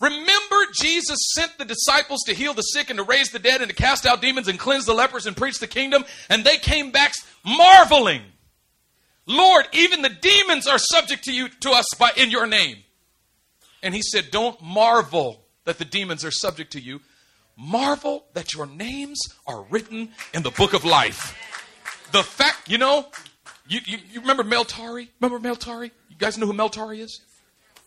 Remember, 0.00 0.56
Jesus 0.80 1.18
sent 1.34 1.58
the 1.58 1.66
disciples 1.66 2.22
to 2.24 2.34
heal 2.34 2.54
the 2.54 2.62
sick 2.62 2.88
and 2.88 2.96
to 2.96 3.02
raise 3.02 3.30
the 3.30 3.38
dead 3.38 3.60
and 3.60 3.68
to 3.68 3.76
cast 3.76 4.06
out 4.06 4.22
demons 4.22 4.48
and 4.48 4.58
cleanse 4.58 4.86
the 4.86 4.94
lepers 4.94 5.26
and 5.26 5.36
preach 5.36 5.58
the 5.58 5.66
kingdom, 5.66 6.06
and 6.30 6.42
they 6.42 6.56
came 6.56 6.90
back 6.90 7.12
marveling. 7.44 8.22
Lord, 9.26 9.66
even 9.72 10.02
the 10.02 10.08
demons 10.08 10.66
are 10.66 10.78
subject 10.78 11.24
to 11.24 11.32
you 11.32 11.48
to 11.48 11.70
us 11.70 11.86
by 11.98 12.10
in 12.16 12.30
your 12.30 12.46
name. 12.46 12.78
And 13.82 13.94
he 13.94 14.02
said, 14.02 14.30
Don't 14.30 14.60
marvel 14.62 15.44
that 15.64 15.78
the 15.78 15.84
demons 15.84 16.24
are 16.24 16.30
subject 16.30 16.72
to 16.72 16.80
you. 16.80 17.00
Marvel 17.56 18.24
that 18.34 18.54
your 18.54 18.66
names 18.66 19.20
are 19.46 19.62
written 19.70 20.10
in 20.32 20.42
the 20.42 20.50
book 20.50 20.72
of 20.72 20.84
life. 20.84 21.36
The 22.12 22.22
fact, 22.22 22.68
you 22.68 22.78
know, 22.78 23.06
you, 23.68 23.80
you, 23.84 23.98
you 24.12 24.20
remember 24.20 24.42
Mel 24.42 24.64
Tari? 24.64 25.10
Remember 25.20 25.38
Mel 25.38 25.56
Tari? 25.56 25.92
You 26.08 26.16
guys 26.16 26.38
know 26.38 26.46
who 26.46 26.52
Mel 26.52 26.70
Tari 26.70 27.00
is? 27.00 27.20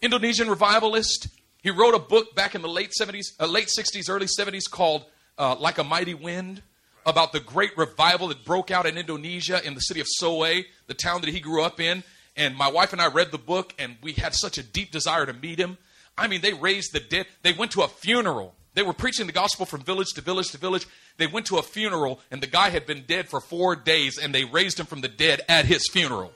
Indonesian 0.02 0.50
revivalist. 0.50 1.28
He 1.62 1.72
wrote 1.72 1.96
a 1.96 2.00
book 2.00 2.36
back 2.36 2.56
in 2.56 2.62
the 2.62 2.69
late 2.69 2.91
70s, 3.00 3.34
uh, 3.39 3.48
late 3.48 3.67
60s, 3.67 4.10
early 4.10 4.28
70s 4.28 4.69
called 4.69 5.06
uh, 5.38 5.56
Like 5.56 5.78
a 5.78 5.84
Mighty 5.84 6.13
Wind 6.13 6.62
about 7.06 7.34
the 7.34 7.39
great 7.39 7.78
revival 7.78 8.28
that 8.30 8.46
broke 8.46 8.72
out 8.72 8.86
in 8.86 8.98
Indonesia 8.98 9.66
in 9.66 9.76
the 9.76 9.82
city 9.82 10.00
of 10.00 10.08
Soe, 10.10 10.62
the 10.88 10.94
town 10.94 11.22
that 11.22 11.30
he 11.30 11.39
grew 11.39 11.63
up 11.63 11.80
in. 11.80 12.04
And 12.36 12.56
my 12.56 12.70
wife 12.70 12.94
and 12.94 13.02
I 13.02 13.08
read 13.08 13.32
the 13.32 13.38
book, 13.38 13.74
and 13.78 13.98
we 14.02 14.13
had 14.13 14.34
such 14.34 14.58
a 14.58 14.63
deep 14.63 14.92
desire 14.92 15.26
to 15.26 15.34
meet 15.34 15.60
him. 15.60 15.78
I 16.18 16.28
mean, 16.28 16.42
they 16.42 16.54
raised 16.54 16.94
the 16.94 17.00
dead. 17.00 17.28
They 17.42 17.54
went 17.54 17.72
to 17.72 17.82
a 17.82 17.88
funeral. 17.88 18.56
They 18.76 18.82
were 18.82 18.94
preaching 18.94 19.28
the 19.28 19.34
gospel 19.34 19.66
from 19.66 19.82
village 19.82 20.13
to 20.16 20.22
village 20.22 20.50
to 20.52 20.58
village. 20.58 20.88
They 21.18 21.28
went 21.28 21.46
to 21.48 21.58
a 21.58 21.63
funeral, 21.63 22.20
and 22.32 22.42
the 22.42 22.48
guy 22.48 22.70
had 22.70 22.86
been 22.86 23.04
dead 23.08 23.30
for 23.30 23.39
four 23.39 23.76
days, 23.76 24.18
and 24.18 24.34
they 24.34 24.46
raised 24.46 24.80
him 24.80 24.88
from 24.88 25.02
the 25.02 25.08
dead 25.08 25.42
at 25.48 25.66
his 25.66 25.88
funeral. 25.92 26.32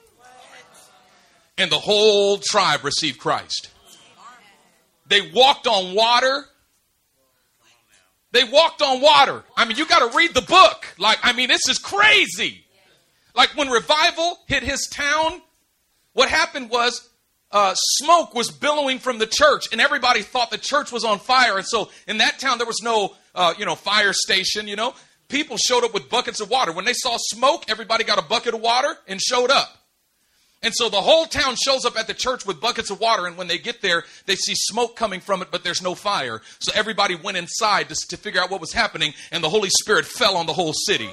And 1.56 1.70
the 1.70 1.78
whole 1.78 2.38
tribe 2.38 2.84
received 2.84 3.18
Christ. 3.18 3.70
They 5.08 5.30
walked 5.32 5.66
on 5.66 5.94
water 5.94 6.44
They 8.32 8.44
walked 8.44 8.82
on 8.82 9.00
water. 9.00 9.42
I 9.56 9.64
mean, 9.64 9.76
you 9.76 9.86
got 9.86 10.10
to 10.10 10.16
read 10.16 10.34
the 10.34 10.42
book. 10.42 10.86
Like, 10.98 11.18
I 11.22 11.32
mean, 11.32 11.48
this 11.48 11.68
is 11.68 11.78
crazy. 11.78 12.64
Like 13.34 13.56
when 13.56 13.68
revival 13.68 14.38
hit 14.46 14.62
his 14.62 14.86
town, 14.92 15.40
what 16.12 16.28
happened 16.28 16.70
was 16.70 17.08
uh, 17.50 17.74
smoke 17.74 18.34
was 18.34 18.50
billowing 18.50 18.98
from 18.98 19.18
the 19.18 19.26
church, 19.26 19.66
and 19.72 19.80
everybody 19.80 20.22
thought 20.22 20.50
the 20.50 20.58
church 20.58 20.92
was 20.92 21.04
on 21.04 21.18
fire. 21.18 21.56
And 21.56 21.66
so 21.66 21.90
in 22.06 22.18
that 22.18 22.38
town, 22.38 22.58
there 22.58 22.66
was 22.66 22.82
no, 22.82 23.14
uh, 23.34 23.54
you 23.56 23.64
know, 23.64 23.74
fire 23.74 24.12
station. 24.12 24.68
You 24.68 24.76
know, 24.76 24.94
people 25.28 25.56
showed 25.56 25.84
up 25.84 25.94
with 25.94 26.10
buckets 26.10 26.40
of 26.40 26.50
water. 26.50 26.72
When 26.72 26.84
they 26.84 26.92
saw 26.92 27.16
smoke, 27.18 27.64
everybody 27.68 28.04
got 28.04 28.18
a 28.18 28.22
bucket 28.22 28.54
of 28.54 28.60
water 28.60 28.94
and 29.06 29.20
showed 29.20 29.50
up. 29.50 29.77
And 30.62 30.74
so 30.74 30.88
the 30.88 31.00
whole 31.00 31.24
town 31.26 31.54
shows 31.62 31.84
up 31.84 31.96
at 31.96 32.08
the 32.08 32.14
church 32.14 32.44
with 32.44 32.60
buckets 32.60 32.90
of 32.90 32.98
water, 32.98 33.26
and 33.26 33.36
when 33.36 33.46
they 33.46 33.58
get 33.58 33.80
there, 33.80 34.04
they 34.26 34.34
see 34.34 34.54
smoke 34.56 34.96
coming 34.96 35.20
from 35.20 35.40
it, 35.40 35.48
but 35.52 35.62
there's 35.62 35.82
no 35.82 35.94
fire. 35.94 36.42
So 36.58 36.72
everybody 36.74 37.14
went 37.14 37.36
inside 37.36 37.88
to, 37.90 37.94
to 38.08 38.16
figure 38.16 38.40
out 38.40 38.50
what 38.50 38.60
was 38.60 38.72
happening, 38.72 39.14
and 39.30 39.42
the 39.42 39.48
Holy 39.48 39.70
Spirit 39.70 40.04
fell 40.04 40.36
on 40.36 40.46
the 40.46 40.52
whole 40.52 40.72
city. 40.72 41.10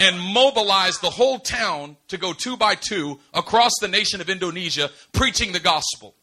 and 0.00 0.18
mobilized 0.18 1.02
the 1.02 1.10
whole 1.10 1.38
town 1.38 1.96
to 2.08 2.16
go 2.16 2.32
two 2.32 2.56
by 2.56 2.74
two 2.74 3.20
across 3.34 3.72
the 3.80 3.88
nation 3.88 4.20
of 4.22 4.30
Indonesia 4.30 4.90
preaching 5.12 5.52
the 5.52 5.60
gospel. 5.60 6.14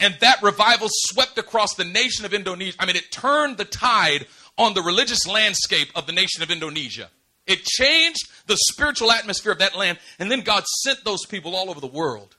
And 0.00 0.16
that 0.20 0.42
revival 0.42 0.88
swept 0.90 1.38
across 1.38 1.74
the 1.74 1.84
nation 1.84 2.24
of 2.24 2.34
Indonesia. 2.34 2.76
I 2.80 2.84
mean, 2.84 2.96
it 2.96 3.10
turned 3.10 3.56
the 3.56 3.64
tide 3.64 4.26
on 4.58 4.74
the 4.74 4.82
religious 4.82 5.26
landscape 5.26 5.88
of 5.94 6.06
the 6.06 6.12
nation 6.12 6.42
of 6.42 6.50
Indonesia. 6.50 7.08
It 7.46 7.64
changed 7.64 8.28
the 8.46 8.56
spiritual 8.56 9.12
atmosphere 9.12 9.52
of 9.52 9.58
that 9.58 9.76
land, 9.76 9.98
and 10.18 10.30
then 10.30 10.40
God 10.40 10.64
sent 10.82 11.04
those 11.04 11.24
people 11.26 11.54
all 11.54 11.70
over 11.70 11.80
the 11.80 11.86
world. 11.86 12.36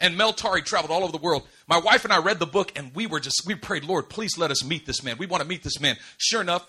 And 0.00 0.16
Mel 0.16 0.32
Tari 0.32 0.62
traveled 0.62 0.90
all 0.90 1.04
over 1.04 1.12
the 1.12 1.18
world. 1.18 1.46
My 1.68 1.78
wife 1.78 2.04
and 2.04 2.12
I 2.12 2.18
read 2.18 2.38
the 2.38 2.46
book, 2.46 2.72
and 2.76 2.94
we 2.94 3.06
were 3.06 3.20
just, 3.20 3.42
we 3.46 3.54
prayed, 3.54 3.84
Lord, 3.84 4.08
please 4.08 4.36
let 4.36 4.50
us 4.50 4.64
meet 4.64 4.84
this 4.86 5.02
man. 5.02 5.16
We 5.18 5.26
want 5.26 5.42
to 5.42 5.48
meet 5.48 5.62
this 5.62 5.80
man. 5.80 5.96
Sure 6.18 6.40
enough, 6.40 6.66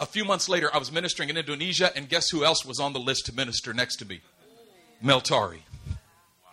a 0.00 0.06
few 0.06 0.24
months 0.24 0.48
later, 0.48 0.70
I 0.72 0.78
was 0.78 0.90
ministering 0.90 1.30
in 1.30 1.36
Indonesia, 1.36 1.90
and 1.96 2.08
guess 2.08 2.28
who 2.28 2.44
else 2.44 2.64
was 2.64 2.80
on 2.80 2.92
the 2.92 3.00
list 3.00 3.26
to 3.26 3.34
minister 3.34 3.72
next 3.72 3.96
to 3.96 4.04
me? 4.04 4.20
Mel 5.00 5.20
Tari. 5.20 5.64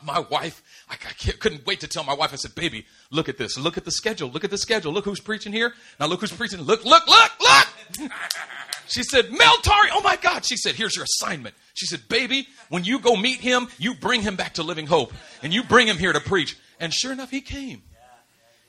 My 0.04 0.20
wife, 0.20 0.64
I, 0.90 0.94
I 0.94 1.32
couldn't 1.34 1.66
wait 1.66 1.80
to 1.82 1.88
tell 1.88 2.04
my 2.04 2.14
wife. 2.14 2.34
I 2.34 2.36
said, 2.36 2.56
"Baby, 2.56 2.86
look 3.12 3.30
at 3.30 3.38
this. 3.38 3.58
Look 3.58 3.78
at 3.78 3.86
the 3.86 3.92
schedule. 3.92 4.30
Look 4.30 4.44
at 4.44 4.50
the 4.50 4.58
schedule. 4.58 4.92
Look 4.92 5.06
who's 5.06 5.20
preaching 5.20 5.54
here. 5.54 5.74
Now 6.00 6.08
look 6.08 6.22
who's 6.22 6.32
preaching. 6.32 6.60
Look, 6.62 6.84
look, 6.86 7.08
look, 7.08 7.32
look." 7.40 8.12
she 8.92 9.04
said, 9.04 9.32
"Mel 9.32 9.58
Tari. 9.58 9.90
Oh 9.94 10.02
my 10.02 10.16
God." 10.16 10.46
She 10.46 10.58
said, 10.58 10.76
"Here's 10.76 10.96
your 10.96 11.06
assignment." 11.06 11.56
She 11.74 11.86
said, 11.86 12.08
"Baby, 12.08 12.48
when 12.70 12.84
you 12.84 13.00
go 13.00 13.16
meet 13.16 13.40
him, 13.40 13.68
you 13.78 13.96
bring 13.96 14.22
him 14.22 14.36
back 14.36 14.56
to 14.56 14.64
Living 14.64 14.88
Hope, 14.88 15.14
and 15.42 15.54
you 15.54 15.64
bring 15.64 15.88
him 15.88 15.98
here 15.98 16.14
to 16.14 16.20
preach." 16.20 16.58
And 16.80 16.94
sure 16.94 17.12
enough, 17.12 17.30
he 17.30 17.42
came. 17.42 17.84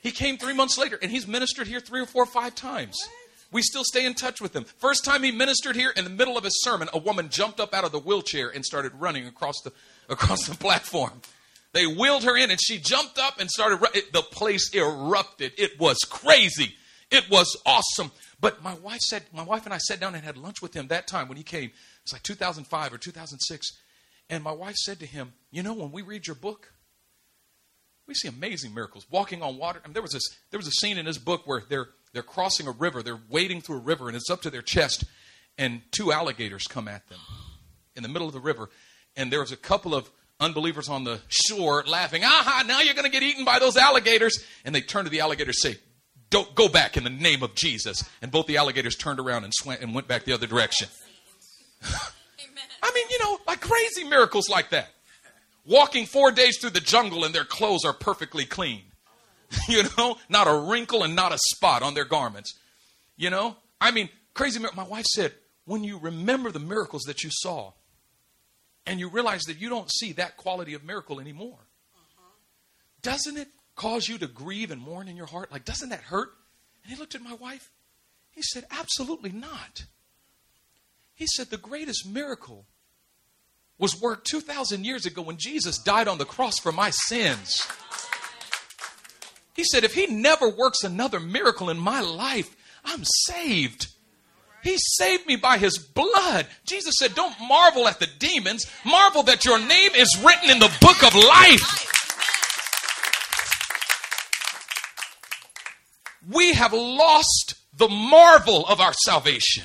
He 0.02 0.10
came 0.10 0.36
three 0.36 0.54
months 0.54 0.78
later, 0.78 0.98
and 1.00 1.10
he's 1.10 1.26
ministered 1.26 1.68
here 1.68 1.80
three 1.80 2.00
or 2.00 2.06
four 2.06 2.24
or 2.24 2.26
five 2.26 2.54
times. 2.54 2.98
We 3.52 3.62
still 3.62 3.84
stay 3.84 4.06
in 4.06 4.14
touch 4.14 4.40
with 4.40 4.56
him. 4.56 4.64
First 4.64 5.04
time 5.04 5.22
he 5.22 5.30
ministered 5.30 5.76
here, 5.76 5.90
in 5.90 6.04
the 6.04 6.10
middle 6.10 6.38
of 6.38 6.44
his 6.44 6.62
sermon, 6.62 6.88
a 6.92 6.98
woman 6.98 7.28
jumped 7.28 7.60
up 7.60 7.74
out 7.74 7.84
of 7.84 7.92
the 7.92 7.98
wheelchair 7.98 8.48
and 8.48 8.64
started 8.64 8.92
running 8.94 9.26
across 9.26 9.60
the 9.62 9.72
across 10.08 10.46
the 10.46 10.54
platform. 10.66 11.20
They 11.72 11.86
wheeled 11.86 12.24
her 12.24 12.36
in, 12.36 12.50
and 12.50 12.60
she 12.60 12.78
jumped 12.78 13.18
up 13.18 13.40
and 13.40 13.50
started. 13.50 13.80
It, 13.94 14.12
the 14.12 14.22
place 14.22 14.74
erupted. 14.74 15.52
It 15.56 15.78
was 15.78 15.98
crazy. 16.08 16.74
It 17.10 17.28
was 17.30 17.56
awesome. 17.66 18.10
But 18.42 18.62
my 18.62 18.74
wife 18.74 19.00
said, 19.00 19.22
my 19.32 19.44
wife 19.44 19.64
and 19.64 19.72
I 19.72 19.78
sat 19.78 20.00
down 20.00 20.14
and 20.14 20.24
had 20.24 20.36
lunch 20.36 20.60
with 20.60 20.74
him 20.74 20.88
that 20.88 21.06
time 21.06 21.28
when 21.28 21.38
he 21.38 21.44
came. 21.44 21.70
It's 22.02 22.12
like 22.12 22.24
2005 22.24 22.92
or 22.92 22.98
2006, 22.98 23.70
and 24.28 24.44
my 24.44 24.52
wife 24.52 24.74
said 24.76 24.98
to 25.00 25.06
him, 25.06 25.32
"You 25.50 25.62
know, 25.62 25.72
when 25.72 25.92
we 25.92 26.02
read 26.02 26.26
your 26.26 26.36
book, 26.36 26.72
we 28.06 28.14
see 28.14 28.28
amazing 28.28 28.74
miracles. 28.74 29.06
Walking 29.10 29.42
on 29.42 29.56
water. 29.56 29.80
I 29.82 29.86
mean, 29.86 29.94
there 29.94 30.02
was 30.02 30.12
this. 30.12 30.28
There 30.50 30.58
was 30.58 30.66
a 30.66 30.72
scene 30.72 30.98
in 30.98 31.06
his 31.06 31.18
book 31.18 31.42
where 31.46 31.62
they're 31.68 31.88
they're 32.12 32.22
crossing 32.22 32.66
a 32.66 32.72
river. 32.72 33.02
They're 33.02 33.20
wading 33.30 33.62
through 33.62 33.76
a 33.76 33.80
river, 33.80 34.08
and 34.08 34.16
it's 34.16 34.28
up 34.28 34.42
to 34.42 34.50
their 34.50 34.60
chest. 34.60 35.04
And 35.56 35.82
two 35.92 36.12
alligators 36.12 36.66
come 36.66 36.88
at 36.88 37.08
them 37.08 37.20
in 37.94 38.02
the 38.02 38.08
middle 38.08 38.26
of 38.26 38.34
the 38.34 38.40
river. 38.40 38.70
And 39.16 39.30
there 39.32 39.40
was 39.40 39.52
a 39.52 39.56
couple 39.56 39.94
of 39.94 40.10
unbelievers 40.40 40.88
on 40.88 41.04
the 41.04 41.20
shore 41.28 41.84
laughing, 41.86 42.24
aha, 42.24 42.64
now 42.66 42.80
you're 42.80 42.94
going 42.94 43.04
to 43.04 43.10
get 43.10 43.22
eaten 43.22 43.44
by 43.44 43.58
those 43.58 43.76
alligators. 43.76 44.42
And 44.64 44.74
they 44.74 44.80
turn 44.80 45.04
to 45.04 45.10
the 45.10 45.20
alligators 45.20 45.62
and 45.62 45.74
say, 45.74 45.80
don't 46.32 46.54
go 46.54 46.66
back 46.66 46.96
in 46.96 47.04
the 47.04 47.10
name 47.10 47.42
of 47.42 47.54
Jesus. 47.54 48.02
And 48.22 48.32
both 48.32 48.46
the 48.46 48.56
alligators 48.56 48.96
turned 48.96 49.20
around 49.20 49.44
and, 49.44 49.52
swam, 49.54 49.76
and 49.80 49.94
went 49.94 50.08
back 50.08 50.24
the 50.24 50.32
other 50.32 50.46
direction. 50.46 50.88
I 52.82 52.90
mean, 52.94 53.06
you 53.10 53.18
know, 53.20 53.38
like 53.46 53.60
crazy 53.60 54.04
miracles 54.04 54.48
like 54.48 54.70
that. 54.70 54.88
Walking 55.64 56.06
four 56.06 56.32
days 56.32 56.58
through 56.58 56.70
the 56.70 56.80
jungle 56.80 57.24
and 57.24 57.34
their 57.34 57.44
clothes 57.44 57.84
are 57.84 57.92
perfectly 57.92 58.46
clean. 58.46 58.82
you 59.68 59.84
know, 59.98 60.16
not 60.30 60.48
a 60.48 60.70
wrinkle 60.70 61.02
and 61.02 61.14
not 61.14 61.32
a 61.32 61.38
spot 61.38 61.82
on 61.82 61.94
their 61.94 62.06
garments. 62.06 62.58
You 63.16 63.28
know, 63.28 63.56
I 63.80 63.90
mean, 63.90 64.08
crazy. 64.34 64.58
My 64.74 64.84
wife 64.84 65.04
said, 65.04 65.32
when 65.66 65.84
you 65.84 65.98
remember 65.98 66.50
the 66.50 66.58
miracles 66.58 67.02
that 67.02 67.22
you 67.22 67.30
saw, 67.30 67.72
and 68.86 68.98
you 68.98 69.08
realize 69.08 69.42
that 69.42 69.60
you 69.60 69.68
don't 69.68 69.92
see 69.92 70.12
that 70.12 70.36
quality 70.36 70.74
of 70.74 70.82
miracle 70.82 71.20
anymore, 71.20 71.58
uh-huh. 71.94 72.24
doesn't 73.02 73.36
it 73.36 73.48
cause 73.74 74.08
you 74.08 74.18
to 74.18 74.26
grieve 74.26 74.70
and 74.70 74.80
mourn 74.80 75.08
in 75.08 75.16
your 75.16 75.26
heart? 75.26 75.52
Like, 75.52 75.64
doesn't 75.64 75.90
that 75.90 76.00
hurt? 76.00 76.30
And 76.82 76.92
he 76.92 76.98
looked 76.98 77.14
at 77.14 77.22
my 77.22 77.34
wife. 77.34 77.70
He 78.30 78.42
said, 78.42 78.64
Absolutely 78.70 79.30
not. 79.30 79.84
He 81.14 81.26
said, 81.26 81.48
The 81.48 81.56
greatest 81.56 82.06
miracle 82.06 82.66
was 83.78 84.00
worked 84.00 84.26
2,000 84.28 84.84
years 84.84 85.06
ago 85.06 85.22
when 85.22 85.36
Jesus 85.38 85.78
died 85.78 86.08
on 86.08 86.18
the 86.18 86.24
cross 86.24 86.58
for 86.58 86.72
my 86.72 86.90
sins. 86.90 87.66
He 89.54 89.64
said, 89.64 89.84
if 89.84 89.94
he 89.94 90.06
never 90.06 90.48
works 90.48 90.82
another 90.84 91.20
miracle 91.20 91.68
in 91.68 91.78
my 91.78 92.00
life, 92.00 92.54
I'm 92.84 93.02
saved. 93.26 93.88
He 94.62 94.76
saved 94.78 95.26
me 95.26 95.36
by 95.36 95.58
his 95.58 95.78
blood. 95.78 96.46
Jesus 96.64 96.94
said, 96.98 97.14
Don't 97.14 97.34
marvel 97.40 97.88
at 97.88 97.98
the 97.98 98.08
demons, 98.18 98.70
marvel 98.84 99.24
that 99.24 99.44
your 99.44 99.58
name 99.58 99.90
is 99.96 100.22
written 100.24 100.50
in 100.50 100.60
the 100.60 100.72
book 100.80 101.02
of 101.02 101.14
life. 101.14 101.91
We 106.30 106.54
have 106.54 106.72
lost 106.72 107.54
the 107.76 107.88
marvel 107.88 108.66
of 108.66 108.80
our 108.80 108.92
salvation. 108.92 109.64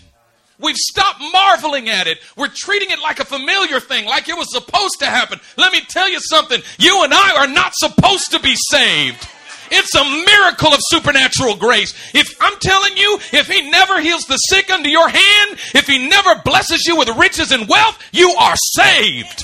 We've 0.60 0.76
stopped 0.76 1.22
marveling 1.32 1.88
at 1.88 2.08
it. 2.08 2.18
We're 2.36 2.48
treating 2.48 2.90
it 2.90 3.00
like 3.00 3.20
a 3.20 3.26
familiar 3.26 3.80
thing, 3.80 4.06
like 4.06 4.28
it 4.28 4.36
was 4.36 4.52
supposed 4.52 5.00
to 5.00 5.06
happen. 5.06 5.40
Let 5.56 5.72
me 5.72 5.82
tell 5.82 6.10
you 6.10 6.20
something. 6.20 6.62
You 6.80 7.04
and 7.04 7.14
I 7.14 7.36
are 7.38 7.48
not 7.48 7.74
supposed 7.76 8.32
to 8.32 8.40
be 8.40 8.56
saved. 8.56 9.28
It's 9.70 9.94
a 9.94 10.04
miracle 10.04 10.74
of 10.74 10.80
supernatural 10.82 11.58
grace. 11.58 11.94
If 12.16 12.36
I'm 12.42 12.58
telling 12.60 12.98
you, 12.98 13.20
if 13.34 13.48
he 13.48 13.70
never 13.70 14.00
heals 14.00 14.24
the 14.24 14.38
sick 14.38 14.72
under 14.72 14.90
your 14.90 15.10
hand, 15.10 15.60
if 15.76 15.86
he 15.86 16.08
never 16.08 16.42
blesses 16.44 16.86
you 16.88 16.96
with 16.96 17.10
riches 17.18 17.52
and 17.52 17.68
wealth, 17.68 18.02
you 18.12 18.32
are 18.32 18.56
saved. 18.56 19.44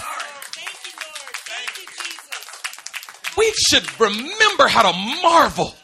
We 3.37 3.51
should 3.69 3.99
remember 3.99 4.67
how 4.67 4.91
to 4.91 4.97
marvel. 5.21 5.75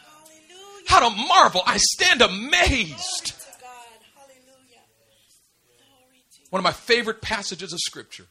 How 0.89 1.08
to 1.08 1.15
marvel. 1.15 1.62
I 1.67 1.78
stand 1.78 2.23
amazed. 2.23 3.34
One 6.49 6.60
of 6.60 6.63
my 6.63 6.71
favorite 6.71 7.21
passages 7.21 7.71
of 7.71 7.80
Scripture 7.80 8.25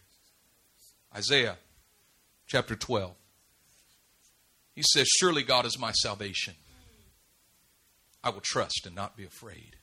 Isaiah 1.14 1.56
chapter 2.48 2.74
12. 2.74 3.14
He 4.74 4.82
says, 4.82 5.06
Surely 5.06 5.44
God 5.44 5.66
is 5.66 5.78
my 5.78 5.92
salvation. 5.92 6.54
I 8.24 8.30
will 8.30 8.42
trust 8.42 8.86
and 8.86 8.94
not 8.96 9.16
be 9.16 9.24
afraid. 9.24 9.76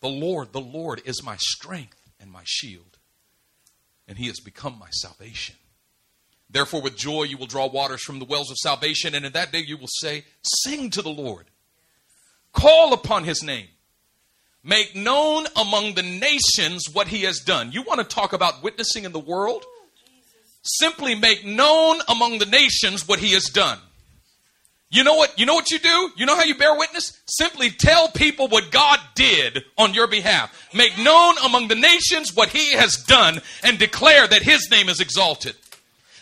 The 0.00 0.08
Lord, 0.08 0.54
the 0.54 0.62
Lord 0.62 1.02
is 1.04 1.22
my 1.22 1.36
strength 1.38 2.00
and 2.18 2.30
my 2.30 2.42
shield, 2.44 2.96
and 4.08 4.16
he 4.16 4.28
has 4.28 4.40
become 4.40 4.78
my 4.78 4.88
salvation. 4.90 5.56
Therefore, 6.48 6.80
with 6.80 6.96
joy 6.96 7.24
you 7.24 7.36
will 7.36 7.46
draw 7.46 7.66
waters 7.66 8.02
from 8.02 8.20
the 8.20 8.24
wells 8.24 8.50
of 8.50 8.56
salvation, 8.56 9.14
and 9.14 9.26
in 9.26 9.32
that 9.32 9.52
day 9.52 9.62
you 9.66 9.76
will 9.76 9.88
say, 10.00 10.24
Sing 10.62 10.88
to 10.88 11.02
the 11.02 11.10
Lord, 11.10 11.46
call 12.54 12.94
upon 12.94 13.24
his 13.24 13.42
name, 13.42 13.66
make 14.62 14.96
known 14.96 15.46
among 15.56 15.94
the 15.94 16.02
nations 16.02 16.88
what 16.90 17.08
he 17.08 17.22
has 17.22 17.40
done. 17.40 17.72
You 17.72 17.82
want 17.82 18.00
to 18.00 18.04
talk 18.04 18.32
about 18.32 18.62
witnessing 18.62 19.04
in 19.04 19.12
the 19.12 19.18
world? 19.18 19.64
Simply 20.62 21.14
make 21.14 21.44
known 21.44 22.00
among 22.08 22.38
the 22.38 22.46
nations 22.46 23.06
what 23.06 23.18
he 23.18 23.32
has 23.32 23.44
done. 23.44 23.78
You 24.90 25.02
know 25.02 25.14
what? 25.14 25.38
You 25.38 25.44
know 25.44 25.54
what 25.54 25.72
you 25.72 25.80
do? 25.80 26.10
You 26.16 26.24
know 26.24 26.36
how 26.36 26.44
you 26.44 26.54
bear 26.54 26.78
witness? 26.78 27.20
Simply 27.26 27.68
tell 27.68 28.08
people 28.08 28.46
what 28.46 28.70
God 28.70 29.00
did 29.16 29.64
on 29.76 29.92
your 29.92 30.06
behalf. 30.06 30.68
Make 30.72 30.96
known 30.96 31.34
among 31.44 31.66
the 31.66 31.74
nations 31.74 32.34
what 32.34 32.50
he 32.50 32.74
has 32.74 32.92
done 32.92 33.42
and 33.64 33.76
declare 33.76 34.28
that 34.28 34.42
his 34.42 34.70
name 34.70 34.88
is 34.88 35.00
exalted. 35.00 35.56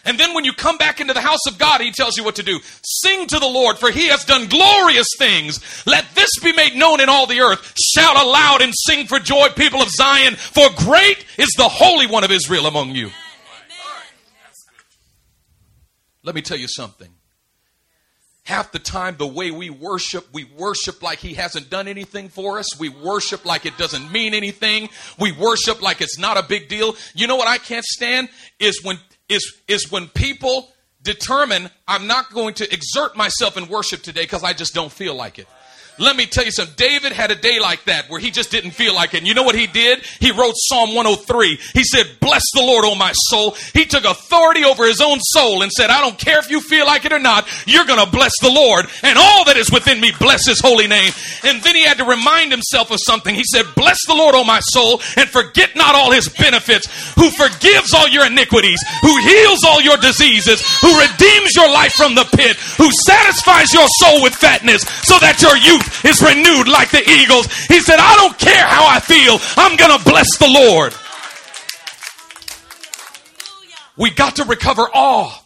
And 0.05 0.19
then 0.19 0.35
when 0.35 0.45
you 0.45 0.53
come 0.53 0.79
back 0.79 1.01
into 1.01 1.15
the 1.15 1.21
house 1.21 1.47
of 1.47 1.59
God, 1.59 1.81
he 1.81 1.93
tells 1.93 2.17
you 2.17 2.25
what 2.25 2.37
to 2.37 2.43
do. 2.43 2.59
Sing 2.83 3.27
to 3.29 3.39
the 3.39 3.47
Lord, 3.47 3.79
for 3.79 3.91
he 3.91 4.09
has 4.09 4.25
done 4.25 4.49
glorious 4.49 5.07
things. 5.17 5.61
Let 5.87 6.05
this 6.15 6.31
be 6.43 6.53
made 6.53 6.75
known 6.75 7.01
in 7.01 7.09
all 7.09 7.27
the 7.27 7.41
earth. 7.41 7.75
Shout 7.95 8.17
aloud 8.17 8.63
and 8.63 8.73
sing 8.75 9.07
for 9.07 9.21
joy, 9.21 9.49
people 9.51 9.81
of 9.81 9.89
Zion, 9.91 10.35
for 10.35 10.69
great 10.77 11.25
is 11.39 11.51
the 11.57 11.69
Holy 11.69 12.07
One 12.07 12.25
of 12.25 12.33
Israel 12.33 12.67
among 12.67 12.91
you. 12.91 13.11
Let 16.25 16.35
me 16.35 16.43
tell 16.43 16.59
you 16.59 16.69
something 16.69 17.09
half 18.45 18.73
the 18.73 18.79
time 18.79 19.17
the 19.19 19.27
way 19.27 19.51
we 19.51 19.71
worship 19.71 20.27
we 20.33 20.45
worship 20.59 21.01
like 21.01 21.19
he 21.21 21.35
hasn't 21.35 21.71
done 21.71 21.87
anything 21.87 22.29
for 22.29 22.59
us 22.59 22.79
we 22.79 22.89
worship 22.89 23.45
like 23.45 23.67
it 23.67 23.77
doesn't 23.79 24.11
mean 24.11 24.35
anything 24.35 24.89
we 25.19 25.31
worship 25.33 25.81
like 25.81 26.01
it's 26.01 26.19
not 26.19 26.37
a 26.37 26.43
big 26.43 26.69
deal 26.69 26.97
you 27.15 27.27
know 27.27 27.37
what 27.37 27.47
i 27.47 27.57
can't 27.57 27.85
stand 27.85 28.29
is 28.59 28.83
when 28.83 28.99
is 29.33 29.53
is 29.69 29.91
when 29.91 30.09
people 30.09 30.69
determine 31.03 31.71
i'm 31.89 32.07
not 32.07 32.33
going 32.33 32.55
to 32.55 32.73
exert 32.73 33.17
myself 33.17 33.57
in 33.57 33.69
worship 33.69 34.03
today 34.03 34.23
because 34.23 34.45
i 34.45 34.53
just 34.53 34.75
don't 34.75 34.93
feel 34.93 35.15
like 35.15 35.39
it 35.39 35.49
let 35.99 36.17
me 36.17 36.27
tell 36.27 36.45
you 36.45 36.51
something. 36.51 36.75
David 36.77 37.13
had 37.13 37.31
a 37.31 37.35
day 37.35 37.61
like 37.61 37.85
that 37.85 38.09
where 38.09 38.21
he 38.21 38.31
just 38.31 38.51
didn't 38.51 38.73
feel 38.73 38.95
like 38.95 39.15
it. 39.15 39.19
And 39.19 39.27
you 39.27 39.35
know 39.35 39.43
what 39.43 39.55
he 39.55 39.67
did? 39.67 40.01
He 40.21 40.31
wrote 40.31 40.55
Psalm 40.57 40.95
103. 40.95 41.59
He 41.75 41.85
said, 41.85 42.07
Bless 42.21 42.43
the 42.55 42.63
Lord, 42.63 42.85
O 42.85 42.95
my 42.95 43.13
soul. 43.29 43.57
He 43.75 43.85
took 43.85 44.05
authority 44.05 44.65
over 44.65 44.87
his 44.87 45.01
own 45.01 45.19
soul 45.21 45.63
and 45.63 45.71
said, 45.71 45.91
I 45.91 46.01
don't 46.01 46.19
care 46.19 46.39
if 46.39 46.51
you 46.51 46.61
feel 46.61 46.87
like 46.87 47.05
it 47.05 47.13
or 47.13 47.19
not, 47.19 47.47
you're 47.67 47.85
going 47.85 48.05
to 48.05 48.11
bless 48.11 48.33
the 48.41 48.51
Lord. 48.51 48.87
And 49.03 49.19
all 49.19 49.45
that 49.45 49.57
is 49.57 49.71
within 49.71 50.01
me, 50.01 50.13
bless 50.19 50.47
his 50.47 50.61
holy 50.61 50.87
name. 50.87 51.13
And 51.45 51.63
then 51.63 51.77
he 51.77 51.85
had 51.85 51.99
to 51.99 52.05
remind 52.05 52.51
himself 52.53 52.91
of 52.91 52.99
something. 53.01 53.35
He 53.35 53.45
said, 53.45 53.67
Bless 53.77 53.99
the 54.07 54.15
Lord, 54.15 54.35
O 54.35 54.45
my 54.45 54.61
soul, 54.61 55.01
and 55.17 55.29
forget 55.29 55.77
not 55.77 55.95
all 55.95 56.11
his 56.11 56.29
benefits, 56.29 56.87
who 57.15 57.31
forgives 57.31 57.93
all 57.95 58.09
your 58.09 58.27
iniquities, 58.27 58.81
who 59.03 59.17
heals 59.21 59.65
all 59.65 59.81
your 59.81 59.97
diseases, 59.99 60.63
who 60.81 60.99
redeems 60.99 61.55
your 61.55 61.71
life 61.71 61.93
from 61.93 62.15
the 62.15 62.25
pit, 62.37 62.57
who 62.79 62.91
satisfies 63.07 63.73
your 63.73 63.87
soul 63.99 64.23
with 64.23 64.35
fatness, 64.35 64.83
so 65.05 65.19
that 65.19 65.43
your 65.43 65.57
youth 65.57 65.82
is 66.05 66.23
renewed 66.23 66.69
like 66.69 66.91
the 66.91 67.03
eagles. 67.09 67.47
He 67.67 67.81
said, 67.81 67.99
I 67.99 68.17
don't 68.17 68.39
care 68.39 68.67
how 68.67 68.87
I 68.87 69.01
feel. 69.01 69.39
I'm 69.57 69.77
going 69.77 69.97
to 69.97 70.05
bless 70.05 70.37
the 70.39 70.49
Lord. 70.49 70.95
We 73.97 74.11
got 74.11 74.37
to 74.37 74.45
recover 74.45 74.83
awe. 74.95 75.42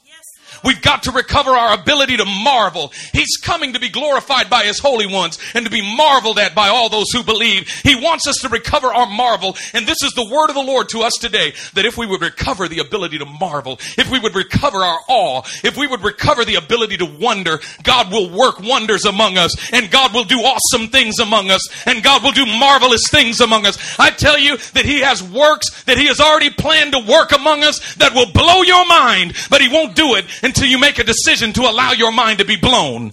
We've 0.65 0.81
got 0.81 1.05
to 1.05 1.13
recover 1.13 1.51
our 1.51 1.75
ability 1.75 2.17
to 2.19 2.25
marvel. 2.25 2.93
He's 3.13 3.37
coming 3.43 3.73
to 3.73 3.81
be 3.81 3.89
glorified 3.89 4.51
by 4.51 4.65
his 4.65 4.79
holy 4.79 5.07
ones 5.07 5.39
and 5.55 5.65
to 5.65 5.71
be 5.71 5.97
marveled 5.97 6.39
at 6.39 6.55
by 6.55 6.69
all 6.69 6.89
those 6.89 7.11
who 7.13 7.23
believe. 7.23 7.69
He 7.69 7.95
wants 7.95 8.27
us 8.27 8.37
to 8.43 8.49
recover 8.49 8.89
our 8.89 9.07
marvel. 9.07 9.57
And 9.73 9.87
this 9.87 10.03
is 10.03 10.13
the 10.13 10.29
word 10.31 10.49
of 10.49 10.55
the 10.55 10.63
Lord 10.63 10.89
to 10.91 11.03
us 11.03 11.13
today 11.21 11.53
that 11.75 11.85
if 11.85 11.97
we 11.97 12.07
would 12.07 12.21
recover 12.21 12.69
the 12.69 12.81
ability 12.81 13.19
to 13.19 13.27
marvel, 13.27 13.79
if 13.97 14.11
we 14.11 14.19
would 14.19 14.35
recover 14.35 14.79
our 14.79 15.01
awe, 15.09 15.43
if 15.65 15.77
we 15.77 15.87
would 15.87 16.03
recover 16.03 16.45
the 16.45 16.57
ability 16.57 16.97
to 16.99 17.07
wonder, 17.07 17.61
God 17.83 18.11
will 18.11 18.31
work 18.31 18.61
wonders 18.61 19.05
among 19.05 19.39
us 19.39 19.73
and 19.73 19.91
God 19.91 20.15
will 20.15 20.25
do 20.25 20.39
awesome 20.39 20.89
things 20.89 21.19
among 21.19 21.51
us 21.51 21.87
and 21.87 22.03
God 22.03 22.23
will 22.23 22.33
do 22.33 22.47
marvelous 22.47 23.03
things 23.11 23.41
among 23.41 23.67
us. 23.67 23.99
I 23.99 24.11
tell 24.11 24.39
you 24.39 24.57
that 24.75 24.85
he 24.85 25.01
has 25.01 25.23
works 25.23 25.85
that 25.85 25.99
he 25.99 26.07
has 26.07 26.21
already 26.21 26.51
planned 26.51 26.93
to 26.93 26.99
work 26.99 27.33
among 27.33 27.65
us 27.65 27.95
that 27.97 28.15
will 28.15 28.31
blow 28.33 28.63
your 28.63 28.87
mind, 28.87 29.37
but 29.51 29.61
he 29.61 29.69
won't 29.69 29.95
do 29.95 30.15
it 30.15 30.25
until 30.47 30.67
you 30.67 30.79
make 30.79 30.99
a 30.99 31.05
decision 31.05 31.53
to 31.53 31.63
allow 31.63 31.93
your 31.93 32.13
mind 32.13 32.39
to 32.39 32.45
be 32.45 32.57
blown. 32.57 33.13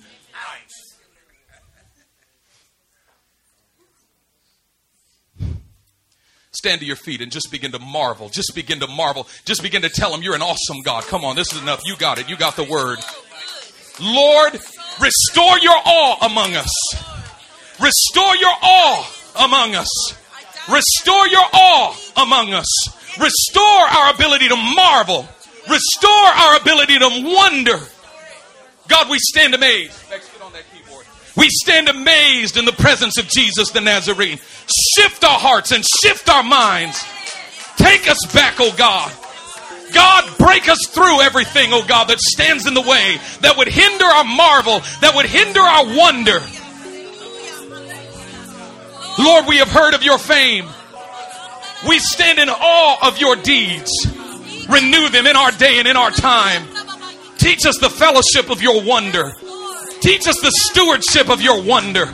Stand 6.52 6.80
to 6.80 6.86
your 6.86 6.96
feet 6.96 7.20
and 7.20 7.32
just 7.32 7.52
begin 7.52 7.72
to 7.74 7.80
marvel. 7.80 8.30
Just 8.30 8.54
begin 8.56 8.80
to 8.80 8.88
marvel. 8.88 9.28
Just 9.44 9.64
begin 9.64 9.82
to 9.82 9.90
tell 9.90 10.14
him 10.14 10.22
you're 10.22 10.36
an 10.36 10.42
awesome 10.42 10.82
God. 10.82 11.04
Come 11.04 11.26
on, 11.26 11.36
this 11.36 11.52
is 11.52 11.62
enough. 11.62 11.82
You 11.86 11.98
got 11.98 12.20
it. 12.20 12.30
You 12.30 12.38
got 12.38 12.56
the 12.56 12.64
word. 12.64 13.00
Lord, 14.00 14.54
restore 15.02 15.60
your 15.60 15.76
awe 15.86 16.26
among 16.26 16.56
us. 16.56 16.72
Restore 17.82 18.36
your 18.38 18.54
awe 18.62 19.44
among 19.44 19.76
us. 19.76 19.90
Restore 20.72 21.28
your 21.28 21.46
awe 21.52 21.98
among 22.16 22.54
us. 22.54 22.70
Restore 23.20 23.64
our 23.64 24.14
ability 24.14 24.48
to 24.48 24.56
marvel. 24.56 25.28
Restore 25.70 26.10
our 26.12 26.58
ability 26.58 27.00
to 27.00 27.10
wonder. 27.24 27.80
God, 28.88 29.10
we 29.10 29.18
stand 29.20 29.54
amazed. 29.54 29.98
We 31.36 31.48
stand 31.50 31.90
amazed 31.90 32.58
in 32.58 32.66
the 32.66 32.74
presence 32.74 33.18
of 33.18 33.28
Jesus 33.28 33.72
the 33.72 33.82
Nazarene. 33.82 34.40
Shift 34.96 35.24
our 35.24 35.40
hearts 35.40 35.72
and 35.72 35.84
shift 35.84 36.30
our 36.30 36.44
minds. 36.44 37.04
Take 37.78 38.10
us 38.10 38.20
back, 38.34 38.56
oh 38.60 38.74
God. 38.78 39.12
God, 39.94 40.38
break 40.38 40.70
us 40.70 40.88
through 40.88 41.22
everything, 41.22 41.70
oh 41.72 41.86
God, 41.88 42.06
that 42.06 42.20
stands 42.20 42.68
in 42.68 42.74
the 42.74 42.82
way, 42.82 43.18
that 43.42 43.58
would 43.58 43.68
hinder 43.68 44.06
our 44.06 44.24
marvel, 44.24 44.82
that 45.02 45.14
would 45.16 45.28
hinder 45.28 45.60
our 45.60 45.86
wonder. 45.86 46.40
Lord, 49.20 49.46
we 49.48 49.58
have 49.58 49.70
heard 49.70 49.94
of 49.94 50.04
your 50.04 50.18
fame. 50.18 50.68
We 51.88 52.00
stand 52.00 52.40
in 52.40 52.50
awe 52.50 53.08
of 53.08 53.20
your 53.20 53.36
deeds. 53.36 53.92
Renew 54.70 55.10
them 55.10 55.28
in 55.28 55.36
our 55.36 55.52
day 55.52 55.80
and 55.80 55.88
in 55.88 55.98
our 55.98 56.12
time. 56.12 56.64
Teach 57.38 57.66
us 57.66 57.78
the 57.80 57.90
fellowship 57.90 58.50
of 58.50 58.62
your 58.62 58.84
wonder. 58.84 59.32
Teach 60.00 60.28
us 60.28 60.40
the 60.42 60.52
stewardship 60.52 61.30
of 61.30 61.42
your 61.42 61.62
wonder. 61.62 62.06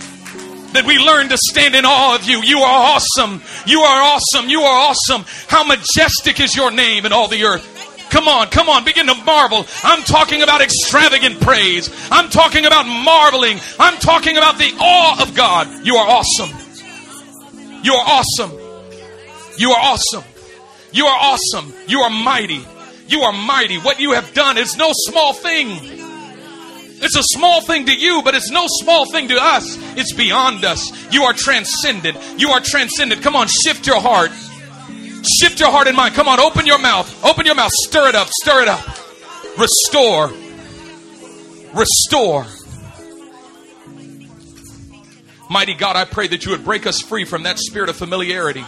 That 0.74 0.86
we 0.86 0.98
learn 1.00 1.30
to 1.30 1.38
stand 1.38 1.76
in 1.76 1.86
awe 1.86 2.16
of 2.16 2.26
you. 2.26 2.42
You 2.44 2.60
are 2.60 2.96
awesome. 2.96 3.42
You 3.66 3.82
are 3.82 4.02
awesome. 4.02 4.50
You 4.50 4.62
are 4.62 4.90
awesome. 4.90 5.26
How 5.48 5.64
majestic 5.64 6.40
is 6.40 6.56
your 6.56 6.72
name 6.72 7.06
in 7.06 7.14
all 7.14 7.28
the 7.28 7.44
earth. 7.44 7.78
Come 8.10 8.28
on, 8.28 8.48
come 8.48 8.70
on, 8.70 8.84
begin 8.86 9.06
to 9.06 9.16
marvel. 9.24 9.66
I'm 9.84 10.02
talking 10.04 10.42
about 10.42 10.62
extravagant 10.62 11.40
praise. 11.42 11.90
I'm 12.12 12.30
talking 12.30 12.66
about 12.66 12.86
marveling. 12.86 13.60
I'm 13.80 13.98
talking 14.00 14.36
about 14.38 14.58
the 14.58 14.74
awe 14.80 15.22
of 15.22 15.36
God. 15.36 15.86
You 15.86 15.96
are 15.96 16.08
awesome. 16.10 16.50
You 17.84 17.94
are 17.94 18.06
awesome. 18.06 18.52
You 19.58 19.72
are 19.72 19.80
awesome. 19.80 20.24
You 20.92 21.06
are 21.06 21.18
awesome. 21.20 21.74
You 21.88 22.02
are 22.02 22.10
mighty. 22.10 22.66
You 23.08 23.22
are 23.22 23.34
mighty. 23.34 23.78
What 23.78 24.00
you 24.00 24.14
have 24.14 24.34
done 24.34 24.58
is 24.58 24.78
no 24.78 24.90
small 24.92 25.34
thing. 25.34 25.68
It's 27.02 27.16
a 27.16 27.24
small 27.38 27.62
thing 27.62 27.86
to 27.86 27.96
you, 27.96 28.22
but 28.24 28.36
it's 28.36 28.52
no 28.52 28.66
small 28.68 29.10
thing 29.10 29.30
to 29.30 29.38
us. 29.40 29.78
It's 29.98 30.14
beyond 30.14 30.66
us. 30.66 30.92
You 31.14 31.24
are 31.24 31.34
transcendent. 31.34 32.18
You 32.38 32.50
are 32.50 32.60
transcendent. 32.60 33.22
Come 33.22 33.36
on, 33.36 33.48
shift 33.48 33.88
your 33.88 34.02
heart. 34.02 34.32
Shift 35.40 35.60
your 35.60 35.72
heart 35.72 35.88
and 35.88 35.96
mind. 35.96 36.16
Come 36.16 36.28
on, 36.28 36.40
open 36.40 36.66
your 36.66 36.80
mouth. 36.80 37.24
Open 37.24 37.46
your 37.46 37.56
mouth. 37.56 37.72
Stir 37.86 38.10
it 38.10 38.16
up. 38.16 38.28
Stir 38.42 38.64
it 38.64 38.68
up. 38.68 38.86
Restore. 39.58 40.32
Restore. 41.74 42.46
Mighty 45.50 45.74
God, 45.74 45.96
I 45.96 46.06
pray 46.06 46.28
that 46.28 46.46
you 46.46 46.52
would 46.52 46.64
break 46.64 46.86
us 46.86 47.02
free 47.02 47.26
from 47.26 47.44
that 47.44 47.60
spirit 47.60 47.90
of 47.90 47.96
familiarity. 47.96 48.64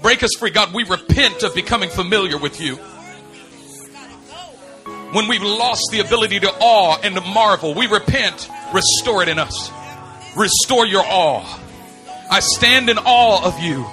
Break 0.00 0.22
us 0.22 0.30
free. 0.38 0.50
God, 0.50 0.72
we 0.72 0.84
repent 0.84 1.42
of 1.42 1.54
becoming 1.54 1.90
familiar 1.90 2.38
with 2.38 2.60
you. 2.60 2.76
When 5.12 5.26
we've 5.26 5.42
lost 5.42 5.88
the 5.90 6.00
ability 6.00 6.40
to 6.40 6.52
awe 6.60 6.98
and 7.02 7.14
to 7.14 7.20
marvel, 7.20 7.74
we 7.74 7.86
repent. 7.86 8.48
Restore 8.72 9.22
it 9.22 9.28
in 9.28 9.38
us. 9.38 9.70
Restore 10.36 10.86
your 10.86 11.04
awe. 11.04 11.60
I 12.30 12.40
stand 12.40 12.90
in 12.90 12.98
awe 12.98 13.44
of 13.44 13.58
you. 13.58 13.86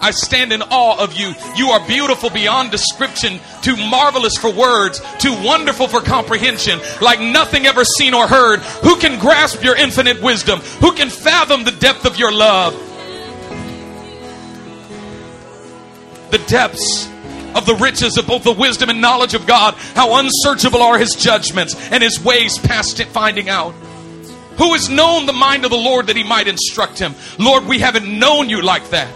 I 0.00 0.10
stand 0.10 0.52
in 0.52 0.60
awe 0.60 1.02
of 1.02 1.14
you. 1.14 1.32
You 1.56 1.70
are 1.70 1.86
beautiful 1.86 2.28
beyond 2.28 2.70
description, 2.70 3.40
too 3.62 3.74
marvelous 3.76 4.36
for 4.36 4.52
words, 4.52 5.00
too 5.18 5.32
wonderful 5.42 5.88
for 5.88 6.02
comprehension, 6.02 6.78
like 7.00 7.20
nothing 7.20 7.64
ever 7.64 7.84
seen 7.84 8.12
or 8.12 8.28
heard. 8.28 8.60
Who 8.60 8.96
can 8.98 9.18
grasp 9.18 9.64
your 9.64 9.76
infinite 9.76 10.20
wisdom? 10.20 10.60
Who 10.80 10.92
can 10.92 11.08
fathom 11.08 11.64
the 11.64 11.72
depth 11.72 12.04
of 12.04 12.18
your 12.18 12.32
love? 12.32 12.74
The 16.34 16.44
depths 16.48 17.08
of 17.54 17.64
the 17.64 17.76
riches 17.76 18.18
of 18.18 18.26
both 18.26 18.42
the 18.42 18.50
wisdom 18.50 18.90
and 18.90 19.00
knowledge 19.00 19.34
of 19.34 19.46
God. 19.46 19.74
How 19.94 20.18
unsearchable 20.18 20.82
are 20.82 20.98
his 20.98 21.12
judgments 21.12 21.76
and 21.92 22.02
his 22.02 22.20
ways 22.24 22.58
past 22.58 22.98
it 22.98 23.06
finding 23.06 23.48
out. 23.48 23.70
Who 24.58 24.72
has 24.72 24.88
known 24.88 25.26
the 25.26 25.32
mind 25.32 25.64
of 25.64 25.70
the 25.70 25.76
Lord 25.76 26.08
that 26.08 26.16
he 26.16 26.24
might 26.24 26.48
instruct 26.48 26.98
him? 26.98 27.14
Lord, 27.38 27.66
we 27.66 27.78
haven't 27.78 28.18
known 28.18 28.50
you 28.50 28.62
like 28.62 28.90
that. 28.90 29.14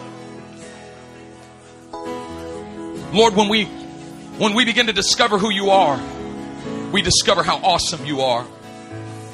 Lord, 3.12 3.35
when 3.35 3.48
we 3.48 3.64
when 3.64 4.54
we 4.54 4.64
begin 4.64 4.87
to 4.87 4.92
discover 4.92 5.38
who 5.38 5.50
you 5.50 5.70
are, 5.70 6.00
we 6.92 7.02
discover 7.02 7.42
how 7.42 7.57
awesome 7.57 8.07
you 8.07 8.20
are. 8.20 8.46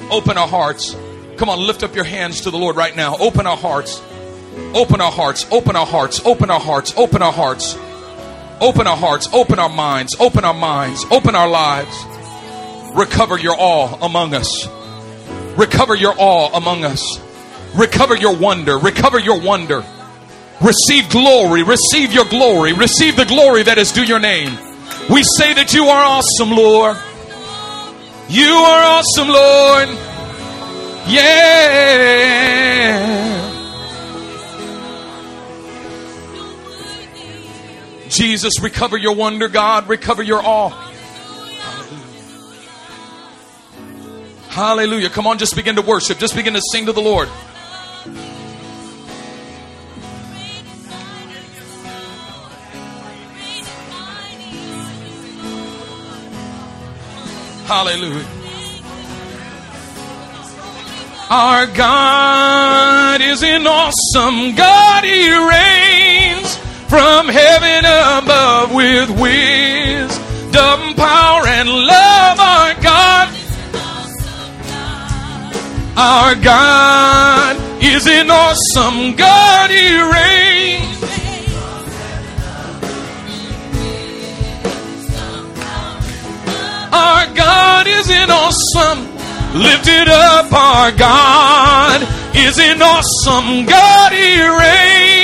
Open 0.09 0.39
our 0.39 0.47
hearts. 0.47 0.95
Come 1.37 1.49
on, 1.49 1.59
lift 1.59 1.83
up 1.83 1.93
your 1.93 2.03
hands 2.03 2.41
to 2.41 2.49
the 2.49 2.57
Lord 2.57 2.77
right 2.77 2.95
now. 2.95 3.15
Open 3.17 3.45
our 3.45 3.57
hearts. 3.57 4.01
Open 4.73 5.01
our 5.01 5.11
hearts. 5.11 5.45
Open 5.51 5.75
our 5.75 5.85
hearts. 5.85 6.25
Open 6.25 6.49
our 6.49 6.59
hearts. 6.59 6.93
Open 6.97 7.21
our 7.21 7.33
hearts. 7.33 7.77
Open 8.61 8.87
our 8.87 8.97
hearts. 8.97 9.27
Open 9.33 9.59
our 9.59 9.69
minds. 9.69 10.15
Open 10.19 10.45
our 10.45 10.53
minds. 10.53 11.05
Open 11.11 11.35
our 11.35 11.49
lives. 11.49 11.95
Recover 12.95 13.37
your 13.37 13.55
awe 13.57 13.97
among 14.05 14.33
us. 14.33 14.67
Recover 15.57 15.95
your 15.95 16.13
awe 16.17 16.55
among 16.55 16.85
us. 16.85 17.19
Recover 17.75 18.15
your 18.15 18.35
wonder. 18.35 18.77
Recover 18.77 19.19
your 19.19 19.41
wonder. 19.41 19.83
Receive 20.61 21.09
glory. 21.09 21.63
Receive 21.63 22.13
your 22.13 22.25
glory. 22.25 22.73
Receive 22.73 23.17
the 23.17 23.25
glory 23.25 23.63
that 23.63 23.77
is 23.77 23.91
due 23.91 24.03
your 24.03 24.19
name. 24.19 24.57
We 25.09 25.23
say 25.37 25.53
that 25.53 25.73
you 25.73 25.85
are 25.85 26.03
awesome, 26.03 26.51
Lord. 26.51 26.97
You 28.29 28.47
are 28.47 28.83
awesome, 28.83 29.27
Lord. 29.27 29.89
Yeah. 31.07 31.85
Jesus, 38.09 38.61
recover 38.61 38.97
your 38.97 39.15
wonder, 39.15 39.47
God. 39.47 39.89
Recover 39.89 40.23
your 40.23 40.41
awe. 40.43 40.69
Hallelujah. 40.69 42.19
Hallelujah. 44.49 45.09
Come 45.09 45.27
on, 45.27 45.37
just 45.37 45.55
begin 45.55 45.75
to 45.75 45.81
worship. 45.81 46.17
Just 46.17 46.35
begin 46.35 46.53
to 46.53 46.61
sing 46.71 46.85
to 46.85 46.91
the 46.91 47.01
Lord. 47.01 47.27
Hallelujah. 57.65 58.25
Our 61.27 61.65
God 61.65 63.21
is 63.21 63.41
an 63.41 63.65
awesome 63.65 64.53
God. 64.53 65.03
He 65.03 65.31
reigns 65.31 65.84
from 66.95 67.27
heaven 67.27 67.83
above 67.83 68.73
with 68.73 69.09
wisdom, 69.19 70.93
power, 70.95 71.43
and 71.45 71.67
love. 71.67 72.39
Our 72.39 72.73
God, 72.81 73.27
our 75.97 76.35
God 76.35 77.83
is 77.83 78.07
an 78.07 78.31
awesome 78.31 79.13
God. 79.17 79.69
He 79.71 79.91
reigns. 79.99 81.03
Our 86.93 87.25
God 87.35 87.87
is 87.87 88.09
an 88.09 88.31
awesome. 88.31 89.03
Lift 89.53 89.87
it 89.89 90.07
up, 90.07 90.53
our 90.53 90.93
God 90.93 92.07
is 92.33 92.57
an 92.57 92.81
awesome 92.81 93.65
God. 93.65 94.13
He 94.13 94.39
reigns 94.47 95.14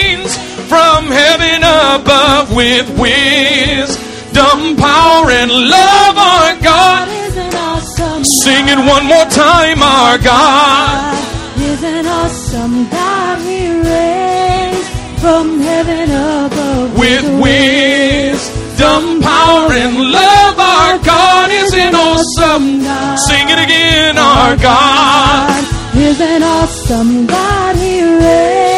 from 0.71 1.11
heaven 1.11 1.59
above 1.67 2.55
with 2.55 2.87
wisdom, 2.97 4.77
power, 4.79 5.27
and 5.27 5.51
love. 5.51 6.15
Our 6.15 6.55
God 6.63 7.09
is 7.09 7.35
an 7.35 7.53
awesome 7.53 8.23
Sing 8.23 8.69
it 8.69 8.79
one 8.79 9.05
more 9.05 9.27
time, 9.27 9.83
our 9.83 10.17
God. 10.17 11.11
God 11.11 11.61
is 11.61 11.83
an 11.83 12.05
awesome 12.07 12.87
God. 12.87 13.39
He 13.43 13.67
reigns 13.83 14.87
from 15.19 15.59
heaven 15.59 16.07
above 16.09 16.97
With 16.97 17.27
wisdom, 17.43 19.19
power, 19.19 19.73
and 19.75 19.95
love, 19.99 20.55
our 20.57 20.97
God 21.03 21.49
is 21.51 21.73
an 21.73 21.93
awesome. 21.95 22.81
God. 22.81 23.19
Sing 23.27 23.45
it 23.49 23.59
again, 23.59 24.17
our 24.17 24.55
God. 24.55 25.51
God 25.51 25.97
is 25.97 26.21
an 26.21 26.43
awesome 26.43 27.27
God. 27.27 27.75
He 27.75 28.03
reigns 28.03 28.70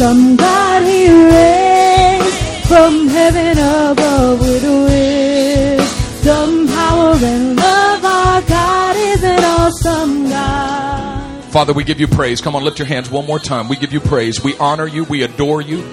He 0.00 1.12
reigns 1.12 2.66
from 2.66 3.08
heaven 3.08 3.58
above 3.58 4.40
with 4.40 4.64
wisdom, 4.64 6.68
power, 6.68 7.12
and 7.16 7.54
love. 7.54 8.04
Our 8.06 8.40
God 8.40 8.96
is 8.96 9.22
an 9.22 9.44
awesome 9.44 10.30
God. 10.30 11.44
Father, 11.52 11.74
we 11.74 11.84
give 11.84 12.00
you 12.00 12.08
praise. 12.08 12.40
Come 12.40 12.56
on, 12.56 12.64
lift 12.64 12.78
your 12.78 12.88
hands 12.88 13.10
one 13.10 13.26
more 13.26 13.38
time. 13.38 13.68
We 13.68 13.76
give 13.76 13.92
you 13.92 14.00
praise. 14.00 14.42
We 14.42 14.56
honor 14.56 14.86
you. 14.86 15.04
We 15.04 15.22
adore 15.22 15.60
you. 15.60 15.84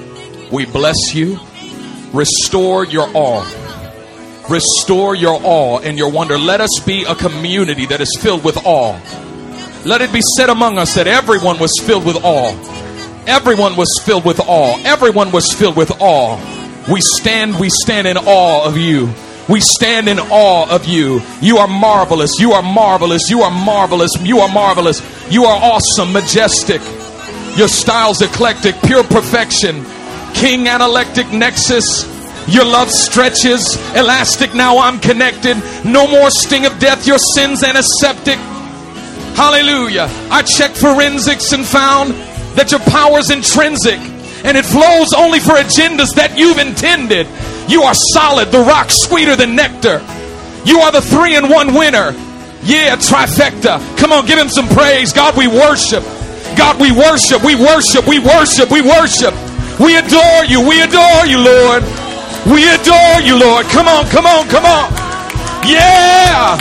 We 0.53 0.65
bless 0.65 1.13
you. 1.13 1.37
Restore 2.13 2.85
your 2.85 3.09
awe. 3.13 3.43
Restore 4.49 5.15
your 5.15 5.37
awe 5.43 5.79
and 5.79 5.97
your 5.97 6.09
wonder. 6.09 6.37
Let 6.37 6.61
us 6.61 6.79
be 6.85 7.03
a 7.03 7.13
community 7.13 7.85
that 7.87 7.99
is 7.99 8.17
filled 8.21 8.45
with 8.45 8.57
awe. 8.63 8.97
Let 9.83 9.99
it 9.99 10.13
be 10.13 10.21
said 10.37 10.49
among 10.49 10.77
us 10.77 10.95
that 10.95 11.07
everyone 11.07 11.59
was 11.59 11.73
filled 11.81 12.05
with 12.05 12.15
awe. 12.23 12.55
Everyone 13.27 13.75
was 13.75 13.89
filled 14.05 14.23
with 14.23 14.39
awe. 14.39 14.79
Everyone 14.85 15.31
was 15.31 15.51
filled 15.53 15.75
with 15.75 15.91
awe. 15.99 16.39
We 16.89 17.01
stand, 17.01 17.59
we 17.59 17.69
stand 17.69 18.07
in 18.07 18.17
awe 18.17 18.65
of 18.65 18.77
you. 18.77 19.13
We 19.49 19.59
stand 19.59 20.07
in 20.07 20.17
awe 20.19 20.69
of 20.73 20.85
you. 20.85 21.21
You 21.41 21.57
are 21.57 21.67
marvelous. 21.67 22.39
You 22.39 22.53
are 22.53 22.63
marvelous. 22.63 23.29
You 23.29 23.41
are 23.41 23.51
marvelous. 23.51 24.11
You 24.21 24.39
are 24.39 24.49
marvelous. 24.49 25.01
You 25.29 25.43
are 25.43 25.59
awesome, 25.61 26.13
majestic. 26.13 26.81
Your 27.57 27.67
style's 27.67 28.21
eclectic, 28.21 28.75
pure 28.83 29.03
perfection. 29.03 29.85
King 30.33 30.67
analectic 30.67 31.31
nexus. 31.31 32.05
Your 32.47 32.63
love 32.63 32.89
stretches, 32.89 33.75
elastic. 33.93 34.53
Now 34.53 34.79
I'm 34.79 34.99
connected. 34.99 35.57
No 35.83 36.07
more 36.07 36.29
sting 36.29 36.65
of 36.65 36.79
death. 36.79 37.05
Your 37.05 37.17
sins 37.35 37.63
antiseptic. 37.63 38.37
Hallelujah. 39.35 40.07
I 40.31 40.43
checked 40.43 40.77
forensics 40.77 41.51
and 41.51 41.65
found 41.65 42.13
that 42.57 42.71
your 42.73 42.81
power 42.81 43.19
is 43.21 43.29
intrinsic 43.29 44.01
and 44.43 44.57
it 44.57 44.65
flows 44.65 45.13
only 45.13 45.39
for 45.39 45.53
agendas 45.53 46.13
that 46.17 46.37
you've 46.37 46.57
intended. 46.57 47.29
You 47.69 47.83
are 47.83 47.93
solid, 48.13 48.49
the 48.49 48.65
rock 48.65 48.89
sweeter 48.89 49.35
than 49.35 49.55
nectar. 49.55 50.01
You 50.65 50.81
are 50.81 50.91
the 50.91 51.01
three 51.01 51.37
in 51.37 51.49
one 51.49 51.73
winner. 51.73 52.11
Yeah, 52.65 52.97
trifecta. 52.97 53.79
Come 53.97 54.11
on, 54.11 54.25
give 54.25 54.37
him 54.37 54.49
some 54.49 54.67
praise. 54.67 55.13
God, 55.13 55.37
we 55.37 55.47
worship. 55.47 56.03
God, 56.57 56.81
we 56.81 56.91
worship, 56.91 57.43
we 57.45 57.55
worship, 57.55 58.07
we 58.07 58.19
worship, 58.19 58.71
we 58.73 58.81
worship. 58.81 59.33
We 59.79 59.95
adore 59.95 60.43
you, 60.49 60.65
we 60.65 60.81
adore 60.81 61.25
you, 61.29 61.37
Lord. 61.37 61.85
We 62.49 62.65
adore 62.65 63.21
you, 63.21 63.37
Lord. 63.37 63.65
Come 63.69 63.87
on, 63.87 64.09
come 64.09 64.25
on, 64.25 64.49
come 64.49 64.65
on. 64.65 64.89
Yeah. 65.67 66.57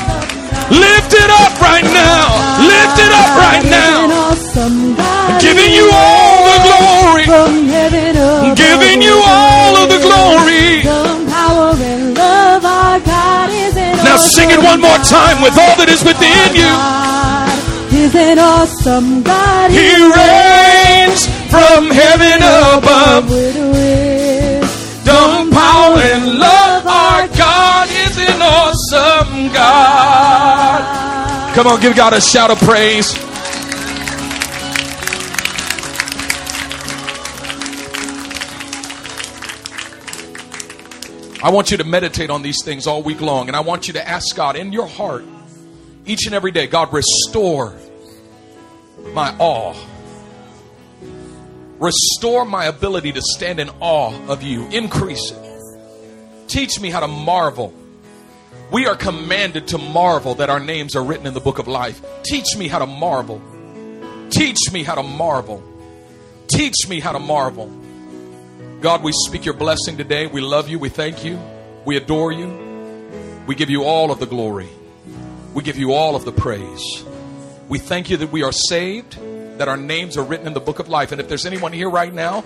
Lift 0.68 1.14
it 1.14 1.30
up 1.30 1.57
right 1.62 1.84
now. 1.84 2.28
Lift 2.61 2.99
it 3.01 3.12
up 3.14 3.30
right 3.40 3.64
now. 3.64 5.16
God. 5.37 5.43
Giving 5.45 5.68
you 5.72 5.84
all 5.93 6.45
the 6.49 6.61
glory. 6.64 7.24
From 7.28 7.68
heaven 7.68 8.16
above 8.16 8.57
Giving 8.57 9.03
you 9.03 9.20
all 9.20 9.76
of 9.76 9.89
the 9.93 9.99
glory. 10.01 10.80
Wisdom, 10.80 11.26
power, 11.28 11.74
and 11.76 12.14
love. 12.16 12.64
Our 12.64 13.01
God 13.01 13.51
is 13.53 13.76
an 13.76 13.97
Now 14.05 14.16
sing 14.16 14.51
it 14.51 14.59
one 14.59 14.80
more 14.80 14.97
time 15.05 15.43
with 15.45 15.53
all 15.59 15.76
that 15.76 15.89
is 15.93 16.03
within 16.05 16.57
you. 16.57 16.64
God 16.64 17.53
is 17.93 18.14
an 18.14 18.39
awesome 18.39 19.22
God. 19.22 19.70
He 19.70 19.93
reigns 19.93 21.26
from 21.53 21.91
heaven 21.93 22.41
above. 22.72 23.28
Dumb 25.05 25.51
power 25.51 25.99
and 26.01 26.39
love. 26.39 26.87
Our 26.87 27.28
God 27.37 27.89
is 27.91 28.18
an 28.18 28.41
awesome 28.43 29.53
God. 29.53 31.55
Come 31.55 31.66
on, 31.68 31.80
give 31.80 31.97
God 31.97 32.12
a 32.12 32.20
shout 32.20 32.51
of 32.51 32.59
praise. 32.59 33.14
I 41.43 41.51
want 41.51 41.70
you 41.70 41.76
to 41.76 41.84
meditate 41.84 42.30
on 42.30 42.43
these 42.43 42.62
things 42.64 42.87
all 42.87 43.03
week 43.03 43.20
long, 43.20 43.49
and 43.49 43.57
I 43.57 43.61
want 43.61 43.87
you 43.87 43.95
to 43.95 44.09
ask 44.09 44.34
God 44.34 44.57
in 44.57 44.72
your 44.72 44.87
heart 44.87 45.24
each 46.07 46.26
and 46.26 46.34
every 46.34 46.53
day 46.53 46.66
God, 46.68 46.93
restore 46.93 47.76
my 49.12 49.34
awe. 49.39 49.74
Restore 51.78 52.45
my 52.45 52.66
ability 52.66 53.12
to 53.12 53.20
stand 53.20 53.61
in 53.61 53.68
awe 53.80 54.14
of 54.28 54.43
you. 54.43 54.66
Increase 54.68 55.32
it. 55.32 56.49
Teach 56.49 56.80
me 56.80 56.91
how 56.91 57.01
to 57.01 57.09
marvel. 57.09 57.74
We 58.70 58.87
are 58.87 58.97
commanded 58.97 59.68
to 59.68 59.78
marvel 59.78 60.37
that 60.37 60.49
our 60.49 60.61
names 60.61 60.97
are 60.97 61.05
written 61.05 61.26
in 61.26 61.34
the 61.34 61.41
book 61.41 61.59
of 61.59 61.68
life. 61.68 62.01
Teach 62.22 62.57
me 62.57 62.68
how 62.68 62.78
to 62.78 62.87
marvel. 62.87 63.43
Teach 64.30 64.72
me 64.72 64.84
how 64.84 64.95
to 64.95 65.03
marvel. 65.03 65.62
Teach 66.49 66.89
me 66.89 67.01
how 67.01 67.12
to 67.12 67.18
marvel. 67.18 67.68
God, 68.81 69.03
we 69.03 69.12
speak 69.12 69.47
your 69.47 69.55
blessing 69.55 69.97
today. 69.97 70.27
We 70.27 70.43
love 70.43 70.68
you. 70.68 70.79
We 70.79 70.91
thank 70.91 71.24
you. 71.24 71.41
We 71.87 71.97
adore 71.97 72.31
you. 72.31 72.47
We 73.47 73.55
give 73.55 73.70
you 73.70 73.85
all 73.85 74.11
of 74.11 74.20
the 74.20 74.27
glory. 74.27 74.68
We 75.55 75.62
give 75.62 75.79
you 75.79 75.95
all 75.95 76.14
of 76.14 76.27
the 76.27 76.33
praise. 76.33 76.83
We 77.68 77.79
thank 77.79 78.11
you 78.11 78.18
that 78.18 78.31
we 78.31 78.43
are 78.43 78.53
saved, 78.53 79.18
that 79.59 79.66
our 79.66 79.79
names 79.79 80.18
are 80.18 80.22
written 80.22 80.47
in 80.47 80.53
the 80.53 80.61
book 80.61 80.79
of 80.79 80.91
life. 80.91 81.11
And 81.11 81.20
if 81.22 81.29
there's 81.29 81.47
anyone 81.47 81.72
here 81.72 81.89
right 81.89 82.12
now 82.12 82.45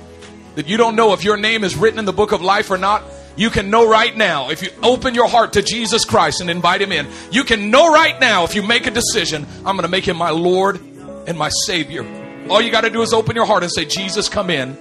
that 0.54 0.68
you 0.68 0.76
don't 0.76 0.94
know 0.94 1.12
if 1.14 1.24
your 1.24 1.36
name 1.36 1.64
is 1.64 1.76
written 1.76 1.98
in 1.98 2.04
the 2.04 2.12
book 2.12 2.30
of 2.30 2.40
life 2.40 2.70
or 2.70 2.78
not, 2.78 3.02
you 3.36 3.50
can 3.50 3.68
know 3.68 3.88
right 3.88 4.16
now 4.16 4.50
if 4.50 4.62
you 4.62 4.70
open 4.84 5.14
your 5.14 5.28
heart 5.28 5.54
to 5.54 5.62
Jesus 5.62 6.04
Christ 6.04 6.40
and 6.40 6.48
invite 6.48 6.80
him 6.80 6.92
in. 6.92 7.08
You 7.32 7.42
can 7.42 7.70
know 7.70 7.92
right 7.92 8.18
now 8.20 8.44
if 8.44 8.54
you 8.54 8.62
make 8.62 8.86
a 8.86 8.90
decision, 8.92 9.46
I'm 9.58 9.76
going 9.76 9.82
to 9.82 9.88
make 9.88 10.06
him 10.06 10.16
my 10.16 10.30
Lord 10.30 10.80
and 11.26 11.36
my 11.36 11.48
Savior. 11.66 12.04
All 12.48 12.60
you 12.62 12.70
got 12.70 12.82
to 12.82 12.90
do 12.90 13.02
is 13.02 13.12
open 13.12 13.34
your 13.34 13.46
heart 13.46 13.64
and 13.64 13.72
say, 13.72 13.84
Jesus, 13.84 14.28
come 14.28 14.48
in. 14.50 14.78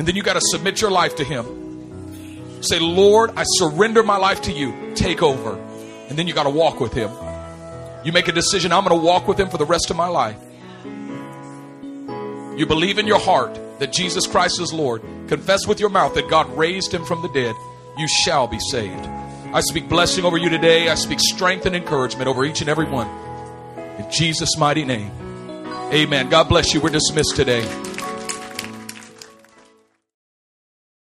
And 0.00 0.08
then 0.08 0.16
you 0.16 0.22
got 0.22 0.32
to 0.32 0.40
submit 0.40 0.80
your 0.80 0.90
life 0.90 1.16
to 1.16 1.24
him. 1.24 2.62
Say, 2.62 2.78
Lord, 2.78 3.32
I 3.36 3.42
surrender 3.46 4.02
my 4.02 4.16
life 4.16 4.40
to 4.44 4.50
you. 4.50 4.94
Take 4.94 5.22
over. 5.22 5.58
And 6.08 6.18
then 6.18 6.26
you 6.26 6.32
got 6.32 6.44
to 6.44 6.50
walk 6.50 6.80
with 6.80 6.94
him. 6.94 7.10
You 8.02 8.10
make 8.10 8.26
a 8.26 8.32
decision, 8.32 8.72
I'm 8.72 8.82
going 8.82 8.98
to 8.98 9.06
walk 9.06 9.28
with 9.28 9.38
him 9.38 9.50
for 9.50 9.58
the 9.58 9.66
rest 9.66 9.90
of 9.90 9.98
my 9.98 10.08
life. 10.08 10.38
You 12.56 12.64
believe 12.64 12.98
in 12.98 13.06
your 13.06 13.18
heart 13.20 13.60
that 13.78 13.92
Jesus 13.92 14.26
Christ 14.26 14.58
is 14.58 14.72
Lord. 14.72 15.02
Confess 15.28 15.66
with 15.66 15.80
your 15.80 15.90
mouth 15.90 16.14
that 16.14 16.30
God 16.30 16.48
raised 16.56 16.94
him 16.94 17.04
from 17.04 17.20
the 17.20 17.28
dead. 17.28 17.54
You 17.98 18.08
shall 18.08 18.46
be 18.46 18.58
saved. 18.58 19.06
I 19.52 19.60
speak 19.60 19.86
blessing 19.90 20.24
over 20.24 20.38
you 20.38 20.48
today. 20.48 20.88
I 20.88 20.94
speak 20.94 21.20
strength 21.20 21.66
and 21.66 21.76
encouragement 21.76 22.26
over 22.26 22.46
each 22.46 22.62
and 22.62 22.70
every 22.70 22.86
one. 22.86 23.08
In 23.98 24.10
Jesus' 24.10 24.56
mighty 24.56 24.86
name. 24.86 25.10
Amen. 25.92 26.30
God 26.30 26.48
bless 26.48 26.72
you. 26.72 26.80
We're 26.80 26.88
dismissed 26.88 27.36
today. 27.36 27.89